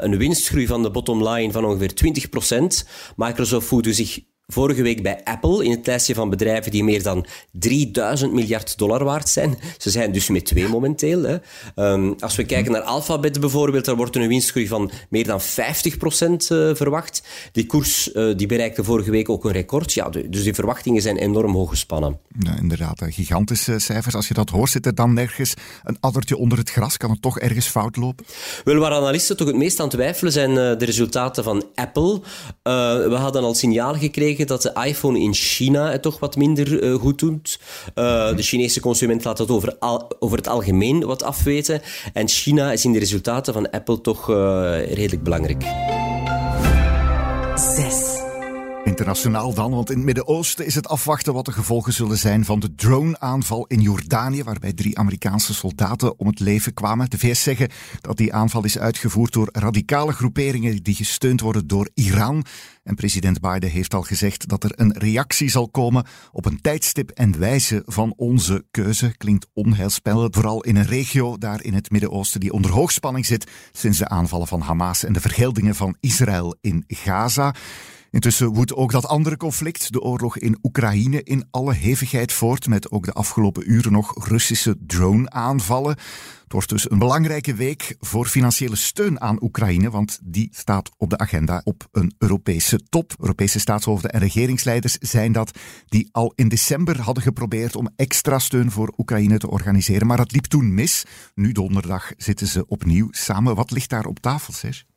een 0.00 0.18
winstgroei 0.18 0.66
van 0.70 0.82
de 0.82 0.90
bottom 0.90 1.28
line 1.28 1.52
van 1.52 1.64
ongeveer 1.64 1.92
20%. 2.84 2.88
Microsoft 3.16 3.66
voelde 3.66 3.92
zich 3.92 4.20
vorige 4.52 4.82
week 4.82 5.02
bij 5.02 5.20
Apple 5.24 5.64
in 5.64 5.70
het 5.70 5.86
lijstje 5.86 6.14
van 6.14 6.30
bedrijven 6.30 6.70
die 6.70 6.84
meer 6.84 7.02
dan 7.02 7.26
3000 7.52 8.32
miljard 8.32 8.78
dollar 8.78 9.04
waard 9.04 9.28
zijn. 9.28 9.58
Ze 9.78 9.90
zijn 9.90 10.12
dus 10.12 10.28
met 10.28 10.44
twee 10.44 10.68
momenteel. 10.68 11.22
Hè. 11.22 11.36
Um, 11.92 12.14
als 12.18 12.36
we 12.36 12.44
kijken 12.44 12.72
naar 12.72 12.80
Alphabet 12.80 13.40
bijvoorbeeld, 13.40 13.84
daar 13.84 13.96
wordt 13.96 14.16
een 14.16 14.28
winstgroei 14.28 14.68
van 14.68 14.90
meer 15.08 15.26
dan 15.26 15.40
50% 15.40 15.42
uh, 15.42 16.74
verwacht. 16.74 17.22
Die 17.52 17.66
koers 17.66 18.14
uh, 18.14 18.36
die 18.36 18.46
bereikte 18.46 18.84
vorige 18.84 19.10
week 19.10 19.28
ook 19.28 19.44
een 19.44 19.52
record. 19.52 19.92
Ja, 19.92 20.08
dus 20.08 20.42
die 20.42 20.54
verwachtingen 20.54 21.02
zijn 21.02 21.16
enorm 21.16 21.54
hoog 21.54 21.70
gespannen. 21.70 22.18
Ja, 22.38 22.56
inderdaad, 22.58 23.02
gigantische 23.04 23.78
cijfers. 23.78 24.14
Als 24.14 24.28
je 24.28 24.34
dat 24.34 24.50
hoort, 24.50 24.70
zit 24.70 24.86
er 24.86 24.94
dan 24.94 25.14
nergens 25.14 25.54
een 25.84 25.96
addertje 26.00 26.36
onder 26.36 26.58
het 26.58 26.70
gras? 26.70 26.96
Kan 26.96 27.10
het 27.10 27.22
toch 27.22 27.38
ergens 27.38 27.66
fout 27.66 27.96
lopen? 27.96 28.24
Wel, 28.64 28.78
waar 28.78 28.92
analisten 28.92 29.36
toch 29.36 29.46
het 29.46 29.56
meest 29.56 29.80
aan 29.80 29.88
twijfelen 29.88 30.32
zijn 30.32 30.50
uh, 30.50 30.56
de 30.56 30.84
resultaten 30.84 31.44
van 31.44 31.64
Apple. 31.74 32.20
we 32.62 33.16
hadden 33.18 33.42
al 33.42 33.54
signaal 33.54 33.94
gekregen 33.94 34.39
dat 34.48 34.62
de 34.62 34.80
iPhone 34.84 35.18
in 35.18 35.34
China 35.34 35.90
het 35.90 36.02
toch 36.02 36.18
wat 36.18 36.36
minder 36.36 36.82
uh, 36.82 36.94
goed 36.94 37.18
doet. 37.18 37.60
Uh, 37.94 38.36
de 38.36 38.42
Chinese 38.42 38.80
consument 38.80 39.24
laat 39.24 39.38
het 39.38 39.50
over, 39.50 39.76
al, 39.78 40.10
over 40.18 40.36
het 40.36 40.48
algemeen 40.48 41.06
wat 41.06 41.22
afweten. 41.22 41.82
En 42.12 42.28
China 42.28 42.72
is 42.72 42.84
in 42.84 42.92
de 42.92 42.98
resultaten 42.98 43.52
van 43.52 43.70
Apple 43.70 44.00
toch 44.00 44.30
uh, 44.30 44.36
redelijk 44.92 45.22
belangrijk. 45.22 45.62
Zes. 47.54 48.09
Internationaal 48.84 49.54
dan, 49.54 49.70
want 49.70 49.90
in 49.90 49.96
het 49.96 50.04
Midden-Oosten 50.04 50.66
is 50.66 50.74
het 50.74 50.88
afwachten 50.88 51.32
wat 51.32 51.44
de 51.44 51.52
gevolgen 51.52 51.92
zullen 51.92 52.18
zijn 52.18 52.44
van 52.44 52.60
de 52.60 52.74
drone-aanval 52.74 53.66
in 53.66 53.80
Jordanië, 53.80 54.42
waarbij 54.42 54.72
drie 54.72 54.98
Amerikaanse 54.98 55.54
soldaten 55.54 56.18
om 56.18 56.26
het 56.26 56.40
leven 56.40 56.74
kwamen. 56.74 57.10
De 57.10 57.18
VS 57.18 57.42
zeggen 57.42 57.68
dat 58.00 58.16
die 58.16 58.32
aanval 58.32 58.64
is 58.64 58.78
uitgevoerd 58.78 59.32
door 59.32 59.48
radicale 59.52 60.12
groeperingen 60.12 60.82
die 60.82 60.94
gesteund 60.94 61.40
worden 61.40 61.66
door 61.66 61.90
Iran. 61.94 62.44
En 62.82 62.94
president 62.94 63.40
Biden 63.40 63.70
heeft 63.70 63.94
al 63.94 64.02
gezegd 64.02 64.48
dat 64.48 64.64
er 64.64 64.72
een 64.74 64.98
reactie 64.98 65.50
zal 65.50 65.68
komen 65.68 66.06
op 66.32 66.44
een 66.44 66.60
tijdstip 66.60 67.10
en 67.10 67.38
wijze 67.38 67.82
van 67.86 68.12
onze 68.16 68.64
keuze. 68.70 69.16
Klinkt 69.16 69.46
onheilspellend, 69.52 70.34
vooral 70.34 70.62
in 70.62 70.76
een 70.76 70.86
regio 70.86 71.38
daar 71.38 71.62
in 71.62 71.74
het 71.74 71.90
Midden-Oosten 71.90 72.40
die 72.40 72.52
onder 72.52 72.70
hoogspanning 72.70 73.26
zit 73.26 73.50
sinds 73.72 73.98
de 73.98 74.08
aanvallen 74.08 74.46
van 74.46 74.60
Hamas 74.60 75.04
en 75.04 75.12
de 75.12 75.20
vergeldingen 75.20 75.74
van 75.74 75.96
Israël 76.00 76.56
in 76.60 76.84
Gaza. 76.86 77.54
Intussen 78.10 78.48
woedt 78.48 78.74
ook 78.74 78.92
dat 78.92 79.06
andere 79.06 79.36
conflict, 79.36 79.92
de 79.92 80.00
oorlog 80.00 80.38
in 80.38 80.58
Oekraïne, 80.62 81.22
in 81.22 81.44
alle 81.50 81.74
hevigheid 81.74 82.32
voort, 82.32 82.66
met 82.66 82.90
ook 82.90 83.04
de 83.04 83.12
afgelopen 83.12 83.70
uren 83.70 83.92
nog 83.92 84.26
Russische 84.28 84.76
drone-aanvallen. 84.86 85.90
Het 86.42 86.52
wordt 86.52 86.68
dus 86.68 86.90
een 86.90 86.98
belangrijke 86.98 87.54
week 87.54 87.96
voor 88.00 88.26
financiële 88.26 88.76
steun 88.76 89.20
aan 89.20 89.42
Oekraïne, 89.42 89.90
want 89.90 90.18
die 90.22 90.48
staat 90.52 90.90
op 90.96 91.10
de 91.10 91.18
agenda 91.18 91.60
op 91.64 91.88
een 91.92 92.14
Europese 92.18 92.80
top. 92.88 93.14
Europese 93.18 93.60
staatshoofden 93.60 94.10
en 94.10 94.20
regeringsleiders 94.20 94.96
zijn 94.98 95.32
dat, 95.32 95.58
die 95.88 96.08
al 96.12 96.32
in 96.34 96.48
december 96.48 97.00
hadden 97.00 97.22
geprobeerd 97.22 97.76
om 97.76 97.88
extra 97.96 98.38
steun 98.38 98.70
voor 98.70 98.92
Oekraïne 98.96 99.38
te 99.38 99.50
organiseren. 99.50 100.06
Maar 100.06 100.16
dat 100.16 100.32
liep 100.32 100.44
toen 100.44 100.74
mis. 100.74 101.04
Nu 101.34 101.52
donderdag 101.52 102.12
zitten 102.16 102.46
ze 102.46 102.66
opnieuw 102.66 103.08
samen. 103.10 103.54
Wat 103.54 103.70
ligt 103.70 103.90
daar 103.90 104.06
op 104.06 104.18
tafel, 104.18 104.52
Serge? 104.52 104.89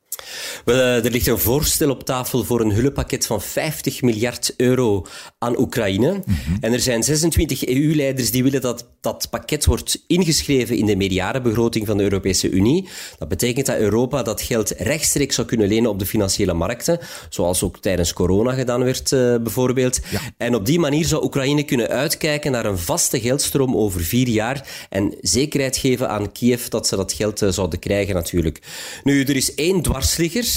Wel, 0.64 0.76
er 0.76 1.10
ligt 1.10 1.26
een 1.26 1.38
voorstel 1.38 1.90
op 1.90 2.04
tafel 2.04 2.44
voor 2.44 2.60
een 2.60 2.72
hulppakket 2.72 3.26
van 3.26 3.42
50 3.42 4.02
miljard 4.02 4.54
euro 4.56 5.06
aan 5.38 5.58
Oekraïne. 5.58 6.12
Mm 6.12 6.22
-hmm. 6.24 6.56
En 6.60 6.72
er 6.72 6.80
zijn 6.80 7.02
26 7.02 7.66
EU-leiders 7.66 8.30
die 8.30 8.42
willen 8.42 8.60
dat 8.60 8.86
dat 9.00 9.30
pakket 9.30 9.64
wordt 9.64 10.04
ingeschreven 10.06 10.76
in 10.76 10.86
de 10.86 10.96
meerjarenbegroting 10.96 11.86
van 11.86 11.96
de 11.96 12.02
Europese 12.02 12.50
Unie. 12.50 12.88
Dat 13.18 13.28
betekent 13.28 13.66
dat 13.66 13.76
Europa 13.76 14.22
dat 14.22 14.42
geld 14.42 14.70
rechtstreeks 14.70 15.34
zou 15.34 15.46
kunnen 15.46 15.68
lenen 15.68 15.90
op 15.90 15.98
de 15.98 16.06
financiële 16.06 16.52
markten, 16.52 16.98
zoals 17.28 17.62
ook 17.62 17.78
tijdens 17.78 18.12
corona 18.12 18.52
gedaan 18.52 18.84
werd 18.84 19.12
uh, 19.12 19.36
bijvoorbeeld. 19.36 20.00
Ja. 20.10 20.20
En 20.36 20.54
op 20.54 20.66
die 20.66 20.78
manier 20.78 21.04
zou 21.04 21.24
Oekraïne 21.24 21.62
kunnen 21.62 21.88
uitkijken 21.88 22.52
naar 22.52 22.64
een 22.64 22.78
vaste 22.78 23.20
geldstroom 23.20 23.76
over 23.76 24.00
vier 24.00 24.28
jaar 24.28 24.86
en 24.88 25.14
zekerheid 25.20 25.76
geven 25.76 26.08
aan 26.08 26.32
Kiev 26.32 26.66
dat 26.66 26.86
ze 26.86 26.96
dat 26.96 27.12
geld 27.12 27.42
uh, 27.42 27.48
zouden 27.50 27.78
krijgen 27.78 28.14
natuurlijk. 28.14 28.58
Nu, 29.02 29.22
er 29.24 29.36
is 29.36 29.54
één 29.54 29.82
dwarsligger, 29.82 30.03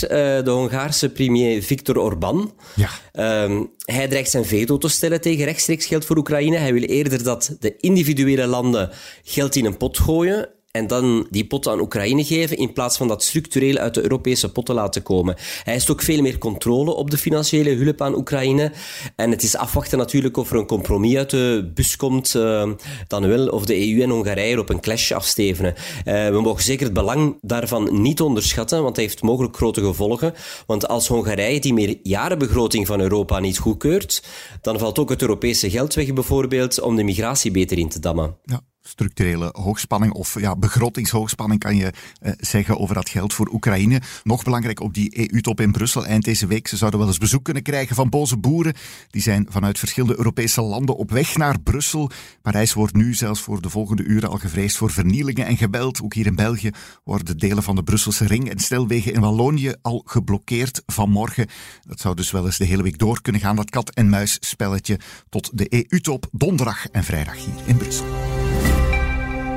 uh, 0.03 0.09
de 0.09 0.49
Hongaarse 0.49 1.09
premier 1.09 1.63
Viktor 1.63 1.97
Orbán. 1.97 2.53
Ja. 2.75 3.43
Um, 3.43 3.71
hij 3.85 4.07
dreigt 4.07 4.29
zijn 4.29 4.45
veto 4.45 4.77
te 4.77 4.87
stellen 4.87 5.21
tegen 5.21 5.45
rechtstreeks 5.45 5.85
geld 5.85 6.05
voor 6.05 6.17
Oekraïne. 6.17 6.57
Hij 6.57 6.73
wil 6.73 6.81
eerder 6.81 7.23
dat 7.23 7.55
de 7.59 7.77
individuele 7.77 8.47
landen 8.47 8.89
geld 9.23 9.55
in 9.55 9.65
een 9.65 9.77
pot 9.77 9.97
gooien 9.97 10.49
en 10.77 10.88
dan 10.88 11.27
die 11.29 11.46
pot 11.46 11.67
aan 11.67 11.79
Oekraïne 11.79 12.24
geven, 12.24 12.57
in 12.57 12.74
plaats 12.74 12.98
van 12.98 13.07
dat 13.07 13.24
structureel 13.24 13.77
uit 13.77 13.93
de 13.93 14.01
Europese 14.01 14.51
pot 14.51 14.65
te 14.65 14.74
laten 14.74 15.03
komen. 15.03 15.36
Hij 15.63 15.74
heeft 15.74 15.91
ook 15.91 16.01
veel 16.01 16.22
meer 16.22 16.38
controle 16.38 16.93
op 16.93 17.12
de 17.12 17.17
financiële 17.17 17.69
hulp 17.69 18.01
aan 18.01 18.15
Oekraïne. 18.15 18.72
En 19.15 19.31
het 19.31 19.43
is 19.43 19.55
afwachten 19.55 19.98
natuurlijk 19.98 20.38
of 20.38 20.51
er 20.51 20.57
een 20.57 20.65
compromis 20.65 21.15
uit 21.15 21.29
de 21.29 21.72
bus 21.74 21.96
komt, 21.96 22.34
uh, 22.34 22.69
dan 23.07 23.27
wel 23.27 23.48
of 23.48 23.65
de 23.65 23.89
EU 23.89 24.01
en 24.01 24.10
Hongarije 24.10 24.60
op 24.60 24.69
een 24.69 24.79
clash 24.79 25.12
afstevenen. 25.12 25.74
Uh, 26.05 26.29
we 26.29 26.41
mogen 26.41 26.63
zeker 26.63 26.86
het 26.86 26.93
belang 26.93 27.38
daarvan 27.41 28.01
niet 28.01 28.22
onderschatten, 28.22 28.84
want 28.84 28.96
dat 28.96 29.03
heeft 29.05 29.22
mogelijk 29.22 29.55
grote 29.55 29.81
gevolgen. 29.81 30.34
Want 30.65 30.88
als 30.88 31.07
Hongarije 31.07 31.60
die 31.60 31.74
meerjarenbegroting 31.74 32.88
van 32.88 33.00
Europa 33.00 33.39
niet 33.39 33.57
goedkeurt, 33.57 34.24
dan 34.62 34.79
valt 34.79 35.00
ook 35.00 35.10
het 35.10 35.22
Europese 35.22 35.69
geld 35.69 35.93
weg 35.93 36.13
bijvoorbeeld 36.13 36.81
om 36.81 36.96
de 36.96 37.03
migratie 37.03 37.51
beter 37.51 37.77
in 37.77 37.89
te 37.89 38.00
dammen. 38.00 38.38
Ja. 38.43 38.62
Structurele 38.88 39.50
hoogspanning 39.53 40.13
of 40.13 40.39
ja, 40.39 40.56
begrotingshoogspanning 40.56 41.60
kan 41.60 41.75
je 41.75 41.94
uh, 42.22 42.32
zeggen 42.38 42.79
over 42.79 42.96
dat 42.96 43.10
geld 43.10 43.34
voor 43.34 43.50
Oekraïne. 43.53 44.01
Nog 44.24 44.44
belangrijk 44.44 44.79
op 44.79 44.94
die 44.94 45.32
EU-top 45.32 45.62
in 45.62 45.72
Brussel 45.72 46.06
eind 46.06 46.24
deze 46.24 46.48
week. 46.48 46.67
Ze 46.67 46.77
zouden 46.77 47.00
wel 47.00 47.08
eens 47.08 47.17
bezoek 47.17 47.44
kunnen 47.44 47.63
krijgen 47.63 47.96
van 47.96 48.10
boze 48.10 48.38
boeren. 48.38 48.74
Die 49.10 49.22
zijn 49.22 49.46
vanuit 49.50 49.79
verschillende 49.79 50.17
Europese 50.17 50.62
landen 50.62 50.96
op 50.96 51.12
weg 51.12 51.36
naar 51.36 51.60
Brussel. 51.60 52.10
Parijs 52.41 52.74
wordt 52.74 52.96
nu 52.96 53.13
zelfs 53.13 53.41
voor 53.41 53.62
de 53.62 53.70
volgende 53.70 54.03
uren 54.03 54.29
al 54.29 54.38
gevreesd 54.38 54.77
voor 54.77 54.91
vernielingen 54.91 55.46
en 55.46 55.58
geweld. 55.58 56.01
Ook 56.01 56.13
hier 56.13 56.25
in 56.25 56.36
België 56.36 56.72
worden 57.03 57.38
delen 57.38 57.63
van 57.63 57.75
de 57.75 57.84
Brusselse 57.84 58.25
ring 58.25 58.50
en 58.50 58.60
stelwegen 58.60 59.13
in 59.13 59.22
Wallonië 59.22 59.74
al 59.82 60.01
geblokkeerd 60.06 60.84
vanmorgen. 60.86 61.48
Dat 61.82 62.00
zou 62.00 62.15
dus 62.15 62.32
wel 62.32 62.46
eens 62.46 62.58
de 62.58 62.65
hele 62.65 62.84
week 62.84 62.98
door 62.98 63.22
kunnen 63.22 63.41
gaan, 63.41 63.56
dat 63.56 63.70
kat-en-muis 63.70 64.38
spelletje, 64.39 65.00
tot 65.29 65.50
de 65.53 65.67
EU-top 65.70 66.27
donderdag 66.32 66.88
en 66.88 67.03
vrijdag 67.03 67.36
hier 67.36 67.56
in 67.65 67.77
Brussel. 67.77 68.26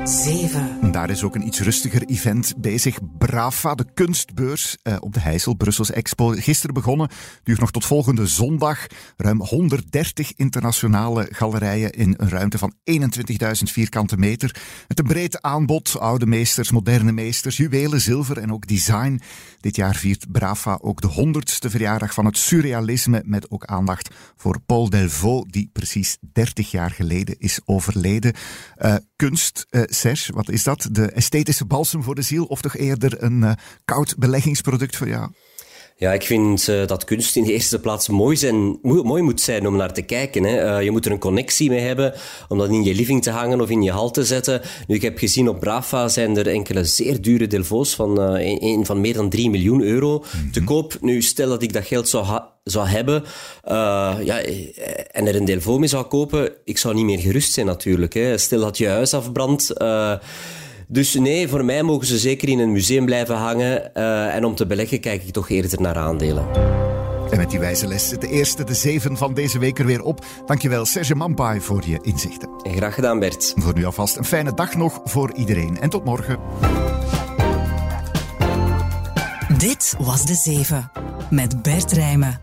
7. 0.03 0.91
Daar 0.91 1.09
is 1.09 1.23
ook 1.23 1.35
een 1.35 1.47
iets 1.47 1.59
rustiger 1.59 2.05
event 2.05 2.53
bezig. 2.57 2.97
Brava, 3.17 3.75
de 3.75 3.85
kunstbeurs 3.93 4.77
uh, 4.83 4.95
op 4.99 5.13
de 5.13 5.19
Heijssel, 5.19 5.53
Brussels 5.53 5.91
Expo. 5.91 6.27
Gisteren 6.27 6.73
begonnen, 6.73 7.09
duurt 7.43 7.59
nog 7.59 7.71
tot 7.71 7.85
volgende 7.85 8.27
zondag. 8.27 8.87
Ruim 9.17 9.41
130 9.41 10.33
internationale 10.35 11.27
galerijen 11.31 11.91
in 11.91 12.13
een 12.17 12.29
ruimte 12.29 12.57
van 12.57 12.73
21.000 12.91 13.03
vierkante 13.63 14.17
meter. 14.17 14.55
Met 14.87 14.99
een 14.99 15.07
breed 15.07 15.41
aanbod, 15.41 15.99
oude 15.99 16.25
meesters, 16.25 16.71
moderne 16.71 17.11
meesters, 17.11 17.57
juwelen, 17.57 18.01
zilver 18.01 18.37
en 18.37 18.53
ook 18.53 18.67
design. 18.67 19.21
Dit 19.59 19.75
jaar 19.75 19.95
viert 19.95 20.31
Brava 20.31 20.77
ook 20.81 21.01
de 21.01 21.09
100ste 21.09 21.69
verjaardag 21.69 22.13
van 22.13 22.25
het 22.25 22.37
surrealisme, 22.37 23.21
met 23.25 23.51
ook 23.51 23.65
aandacht 23.65 24.15
voor 24.35 24.59
Paul 24.65 24.89
Delvaux, 24.89 25.51
die 25.51 25.69
precies 25.73 26.17
30 26.33 26.71
jaar 26.71 26.91
geleden 26.91 27.35
is 27.39 27.59
overleden. 27.65 28.33
Uh, 28.79 28.95
kunst, 29.27 29.65
Serge, 29.69 30.33
wat 30.33 30.49
is 30.49 30.63
dat? 30.63 30.87
De 30.91 31.11
esthetische 31.11 31.65
balsem 31.65 32.03
voor 32.03 32.15
de 32.15 32.21
ziel 32.21 32.45
of 32.45 32.61
toch 32.61 32.75
eerder 32.75 33.23
een 33.23 33.41
uh, 33.41 33.51
koud 33.85 34.17
beleggingsproduct 34.17 34.95
voor 34.95 35.07
jou? 35.07 35.31
Ja, 36.01 36.13
ik 36.13 36.23
vind 36.23 36.67
uh, 36.67 36.87
dat 36.87 37.03
kunst 37.03 37.35
in 37.35 37.43
de 37.43 37.53
eerste 37.53 37.79
plaats 37.79 38.09
mooi, 38.09 38.37
zijn, 38.37 38.79
mooi 38.81 39.21
moet 39.21 39.41
zijn 39.41 39.67
om 39.67 39.75
naar 39.75 39.93
te 39.93 40.01
kijken. 40.01 40.43
Hè. 40.43 40.77
Uh, 40.77 40.83
je 40.83 40.91
moet 40.91 41.05
er 41.05 41.11
een 41.11 41.19
connectie 41.19 41.69
mee 41.69 41.79
hebben 41.79 42.13
om 42.47 42.57
dat 42.57 42.69
in 42.69 42.83
je 42.83 42.95
living 42.95 43.23
te 43.23 43.29
hangen 43.29 43.61
of 43.61 43.69
in 43.69 43.81
je 43.81 43.91
hal 43.91 44.11
te 44.11 44.25
zetten. 44.25 44.61
Nu, 44.87 44.95
ik 44.95 45.01
heb 45.01 45.17
gezien 45.17 45.49
op 45.49 45.59
Brava 45.59 46.07
zijn 46.07 46.37
er 46.37 46.47
enkele 46.47 46.83
zeer 46.83 47.21
dure 47.21 47.47
Delvaux 47.47 47.95
van, 47.95 48.35
uh, 48.35 48.61
een, 48.61 48.85
van 48.85 49.01
meer 49.01 49.13
dan 49.13 49.29
3 49.29 49.49
miljoen 49.49 49.81
euro 49.81 50.17
mm 50.17 50.23
-hmm. 50.39 50.51
te 50.51 50.63
koop. 50.63 50.97
Nu, 51.01 51.21
stel 51.21 51.49
dat 51.49 51.63
ik 51.63 51.73
dat 51.73 51.85
geld 51.85 52.09
zou, 52.09 52.41
zou 52.63 52.87
hebben 52.87 53.23
ja, 54.23 54.41
en 55.11 55.27
er 55.27 55.35
een 55.35 55.45
Delvaux 55.45 55.79
mee 55.79 55.87
zou 55.87 56.05
kopen, 56.05 56.51
ik 56.63 56.77
zou 56.77 56.93
niet 56.93 57.05
meer 57.05 57.19
gerust 57.19 57.53
zijn 57.53 57.65
natuurlijk. 57.65 58.13
Hè. 58.13 58.37
Stel 58.37 58.59
dat 58.59 58.77
je 58.77 58.87
huis 58.87 59.13
afbrandt 59.13 59.73
dus 60.91 61.13
nee, 61.13 61.47
voor 61.47 61.65
mij 61.65 61.83
mogen 61.83 62.07
ze 62.07 62.17
zeker 62.17 62.49
in 62.49 62.59
een 62.59 62.71
museum 62.71 63.05
blijven 63.05 63.35
hangen. 63.35 63.91
Uh, 63.93 64.35
en 64.35 64.45
om 64.45 64.55
te 64.55 64.65
beleggen 64.65 64.99
kijk 64.99 65.23
ik 65.23 65.33
toch 65.33 65.49
eerder 65.49 65.81
naar 65.81 65.95
aandelen. 65.95 66.47
En 67.31 67.37
met 67.37 67.49
die 67.49 67.59
wijze 67.59 67.87
les 67.87 68.09
zit 68.09 68.21
de 68.21 68.27
eerste, 68.27 68.63
de 68.63 68.73
zeven 68.73 69.17
van 69.17 69.33
deze 69.33 69.59
week 69.59 69.79
er 69.79 69.85
weer 69.85 70.03
op. 70.03 70.25
Dankjewel 70.45 70.85
Serge 70.85 71.15
Mampai 71.15 71.61
voor 71.61 71.81
je 71.85 71.99
inzichten. 72.01 72.49
En 72.63 72.73
graag 72.73 72.93
gedaan 72.93 73.19
Bert. 73.19 73.53
Voor 73.55 73.73
nu 73.73 73.85
alvast 73.85 74.17
een 74.17 74.25
fijne 74.25 74.53
dag 74.53 74.75
nog 74.75 75.01
voor 75.03 75.33
iedereen. 75.33 75.79
En 75.79 75.89
tot 75.89 76.05
morgen. 76.05 76.39
Dit 79.57 79.95
was 79.99 80.25
De 80.25 80.35
Zeven. 80.35 80.91
Met 81.29 81.61
Bert 81.61 81.91
Rijmen. 81.91 82.39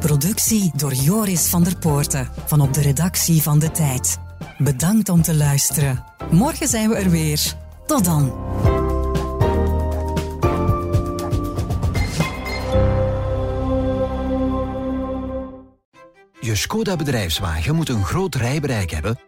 Productie 0.00 0.72
door 0.76 0.92
Joris 0.92 1.46
van 1.46 1.64
der 1.64 1.78
Poorten. 1.78 2.28
Van 2.46 2.60
op 2.60 2.74
de 2.74 2.80
redactie 2.80 3.42
van 3.42 3.58
De 3.58 3.70
Tijd. 3.70 4.18
Bedankt 4.58 5.08
om 5.08 5.22
te 5.22 5.34
luisteren. 5.34 6.04
Morgen 6.30 6.68
zijn 6.68 6.88
we 6.88 6.94
er 6.94 7.10
weer. 7.10 7.60
Tot 7.92 8.04
dan. 8.04 8.32
Je 16.40 16.54
Skoda 16.54 16.96
bedrijfswagen 16.96 17.74
moet 17.74 17.88
een 17.88 18.04
groot 18.04 18.34
rijbereik 18.34 18.90
hebben, 18.90 19.18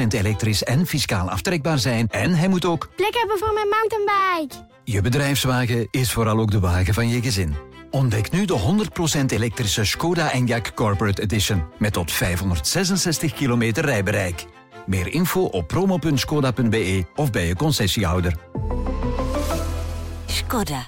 100% 0.00 0.06
elektrisch 0.08 0.62
en 0.62 0.86
fiscaal 0.86 1.30
aftrekbaar 1.30 1.78
zijn 1.78 2.08
en 2.08 2.34
hij 2.34 2.48
moet 2.48 2.64
ook 2.64 2.88
plek 2.96 3.14
hebben 3.14 3.38
voor 3.38 3.52
mijn 3.52 3.68
mountainbike. 3.68 4.66
Je 4.84 5.00
bedrijfswagen 5.00 5.88
is 5.90 6.12
vooral 6.12 6.38
ook 6.38 6.50
de 6.50 6.60
wagen 6.60 6.94
van 6.94 7.08
je 7.08 7.22
gezin. 7.22 7.56
Ontdek 7.90 8.30
nu 8.30 8.44
de 8.44 8.86
100% 9.20 9.24
elektrische 9.26 9.84
Skoda 9.84 10.32
Enyaq 10.32 10.74
Corporate 10.74 11.22
Edition 11.22 11.64
met 11.78 11.92
tot 11.92 12.12
566 12.12 13.32
kilometer 13.32 13.84
rijbereik. 13.84 14.46
Meer 14.88 15.12
info 15.12 15.40
op 15.40 15.66
promo.skoda.be 15.66 17.04
of 17.14 17.30
bij 17.30 17.46
je 17.46 17.56
concessiehouder. 17.56 18.34
Skoda. 20.26 20.86